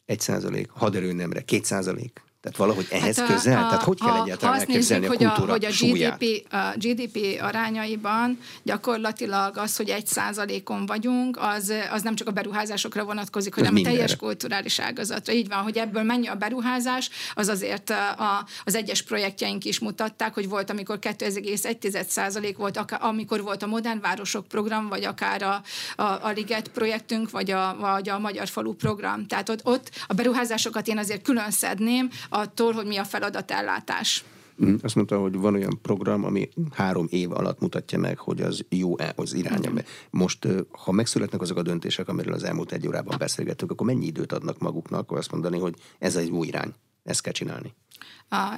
[0.05, 2.23] Egy százalék, haderő nemre, két százalék?
[2.41, 3.65] Tehát valahogy ehhez hát közel?
[3.65, 6.53] A, Tehát hogy kell egyáltalán ha elképzelni nézzük, a kultúra hogy a, hogy a GDP,
[6.53, 13.05] a GDP arányaiban gyakorlatilag az, hogy egy százalékon vagyunk, az, az nem csak a beruházásokra
[13.05, 15.33] vonatkozik, hanem a teljes kulturális ágazatra.
[15.33, 20.35] Így van, hogy ebből mennyi a beruházás, az azért a, az egyes projektjeink is mutatták,
[20.35, 25.43] hogy volt, amikor 2,1 százalék volt, akár, amikor volt a Modern Városok program, vagy akár
[25.43, 25.63] a,
[25.97, 29.27] a, a Liget projektünk, vagy a, vagy a Magyar Falu program.
[29.27, 34.25] Tehát ott, ott a beruházásokat én azért külön szedném, attól, hogy mi a feladatellátás.
[34.65, 38.65] Mm, azt mondta, hogy van olyan program, ami három év alatt mutatja meg, hogy az
[38.69, 39.71] jó-e az iránya.
[40.11, 44.33] Most, ha megszületnek azok a döntések, amiről az elmúlt egy órában beszélgettünk, akkor mennyi időt
[44.33, 46.75] adnak maguknak, azt mondani, hogy ez egy jó irány,
[47.05, 47.75] ezt kell csinálni?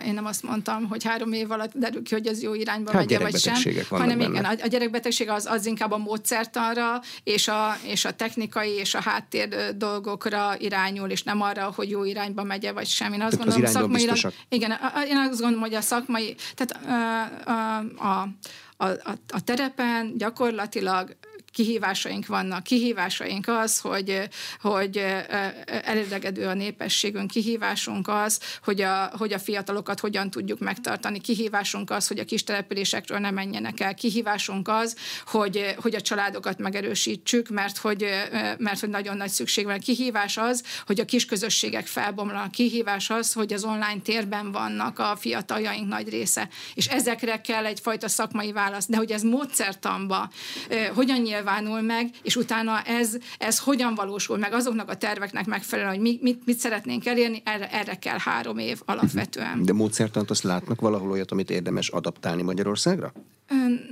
[0.07, 3.09] Én nem azt mondtam, hogy három év alatt derül ki, hogy ez jó irányba hát
[3.09, 3.55] megy vagy sem,
[3.89, 4.31] hanem benne.
[4.31, 9.01] igen, a gyerekbetegség az, az inkább a módszertanra és a, és a technikai és a
[9.01, 13.13] háttér dolgokra irányul, és nem arra, hogy jó irányba megye vagy sem.
[13.13, 14.71] Én azt tehát gondolom, szakmailag, igen,
[15.09, 16.87] én azt gondolom, hogy a szakmai, tehát
[17.47, 18.25] a, a,
[18.77, 21.17] a, a, a terepen gyakorlatilag
[21.53, 22.63] kihívásaink vannak.
[22.63, 24.29] Kihívásaink az, hogy,
[24.61, 25.05] hogy
[25.67, 32.07] elidegedő a népességünk, kihívásunk az, hogy a, hogy a fiatalokat hogyan tudjuk megtartani, kihívásunk az,
[32.07, 34.97] hogy a kis településekről ne menjenek el, kihívásunk az,
[35.27, 38.07] hogy, hogy a családokat megerősítsük, mert hogy,
[38.59, 39.79] mert hogy nagyon nagy szükség van.
[39.79, 42.51] Kihívás az, hogy a kis közösségek felbomlanak.
[42.51, 46.49] Kihívás az, hogy az online térben vannak a fiataljaink nagy része.
[46.75, 48.87] És ezekre kell egyfajta szakmai válasz.
[48.87, 50.31] De hogy ez módszertamba,
[50.95, 55.95] hogyan nyilván nyilvánul meg, és utána ez, ez hogyan valósul meg azoknak a terveknek megfelelően,
[55.95, 59.63] hogy mit, mit, mit szeretnénk elérni, erre, erre kell három év alapvetően.
[59.63, 63.13] De módszertant azt látnak valahol olyat, amit érdemes adaptálni Magyarországra?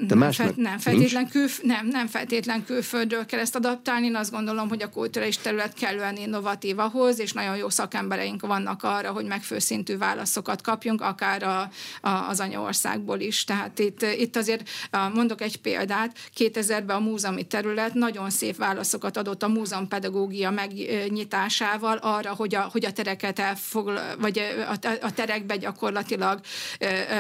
[0.07, 4.07] De nem, fe, nem, feltétlen kül, nem, nem feltétlen külföldről kell ezt adaptálni.
[4.07, 8.83] Én azt gondolom, hogy a kulturális terület kellően innovatív ahhoz, és nagyon jó szakembereink vannak
[8.83, 11.71] arra, hogy megfőszintű válaszokat kapjunk, akár a,
[12.09, 13.45] a, az anyaországból is.
[13.45, 14.69] Tehát itt, itt azért
[15.15, 16.19] mondok egy példát.
[16.37, 22.69] 2000-ben a múzeumi terület nagyon szép válaszokat adott a múzeum pedagógia megnyitásával arra, hogy a,
[22.73, 24.39] hogy a tereket elfoglal, vagy
[24.83, 26.41] a, a terekbe gyakorlatilag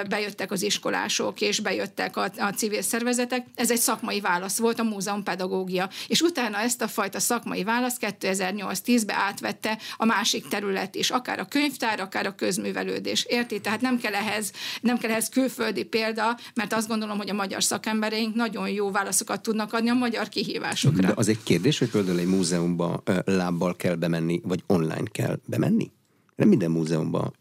[0.08, 4.82] bejöttek az iskolások, és bejöttek a, a civil szervezetek, ez egy szakmai válasz volt, a
[4.82, 5.88] múzeum pedagógia.
[6.06, 11.44] És utána ezt a fajta szakmai választ 2008-10-ben átvette a másik terület is, akár a
[11.44, 13.24] könyvtár, akár a közművelődés.
[13.28, 13.60] Érti?
[13.60, 17.62] Tehát nem kell ehhez, nem kell ehhez külföldi példa, mert azt gondolom, hogy a magyar
[17.62, 21.06] szakembereink nagyon jó válaszokat tudnak adni a magyar kihívásokra.
[21.06, 25.90] De az egy kérdés, hogy például egy múzeumban lábbal kell bemenni, vagy online kell bemenni?
[26.36, 27.34] Nem minden múzeumban,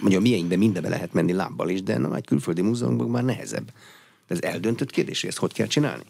[0.00, 3.70] mondja, miénkben mindenbe lehet menni lábbal is, de a nagy külföldi múzeumban már nehezebb.
[4.26, 6.04] De ez eldöntött kérdés, hogy ezt hogy kell csinálni?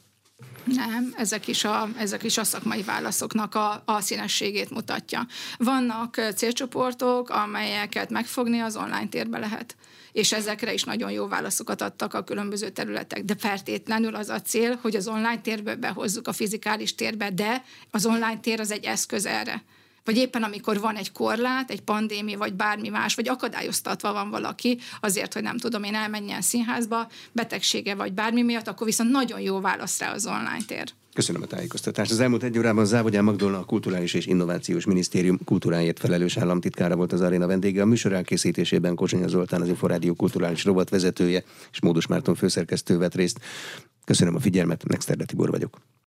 [0.64, 5.26] Nem, ezek is a, ezek is a szakmai válaszoknak a, a színességét mutatja.
[5.58, 9.76] Vannak célcsoportok, amelyeket megfogni az online térbe lehet
[10.16, 13.24] és ezekre is nagyon jó válaszokat adtak a különböző területek.
[13.24, 18.06] De feltétlenül az a cél, hogy az online térbe behozzuk a fizikális térbe, de az
[18.06, 19.62] online tér az egy eszköz erre
[20.06, 24.78] vagy éppen amikor van egy korlát, egy pandémia, vagy bármi más, vagy akadályoztatva van valaki
[25.00, 29.60] azért, hogy nem tudom én elmenjen színházba, betegsége vagy bármi miatt, akkor viszont nagyon jó
[29.60, 30.92] válasz rá az online tér.
[31.16, 32.10] Köszönöm a tájékoztatást.
[32.10, 37.12] Az elmúlt egy órában Závodján Magdolna, a Kulturális és Innovációs Minisztérium kultúráért felelős államtitkára volt
[37.12, 37.82] az aréna vendége.
[37.82, 43.14] A műsor elkészítésében Kocsonya Zoltán, az Inforádió kulturális robot vezetője és Módus Márton főszerkesztő vett
[43.14, 43.40] részt.
[44.04, 45.78] Köszönöm a figyelmet, Nexterde Tibor vagyok.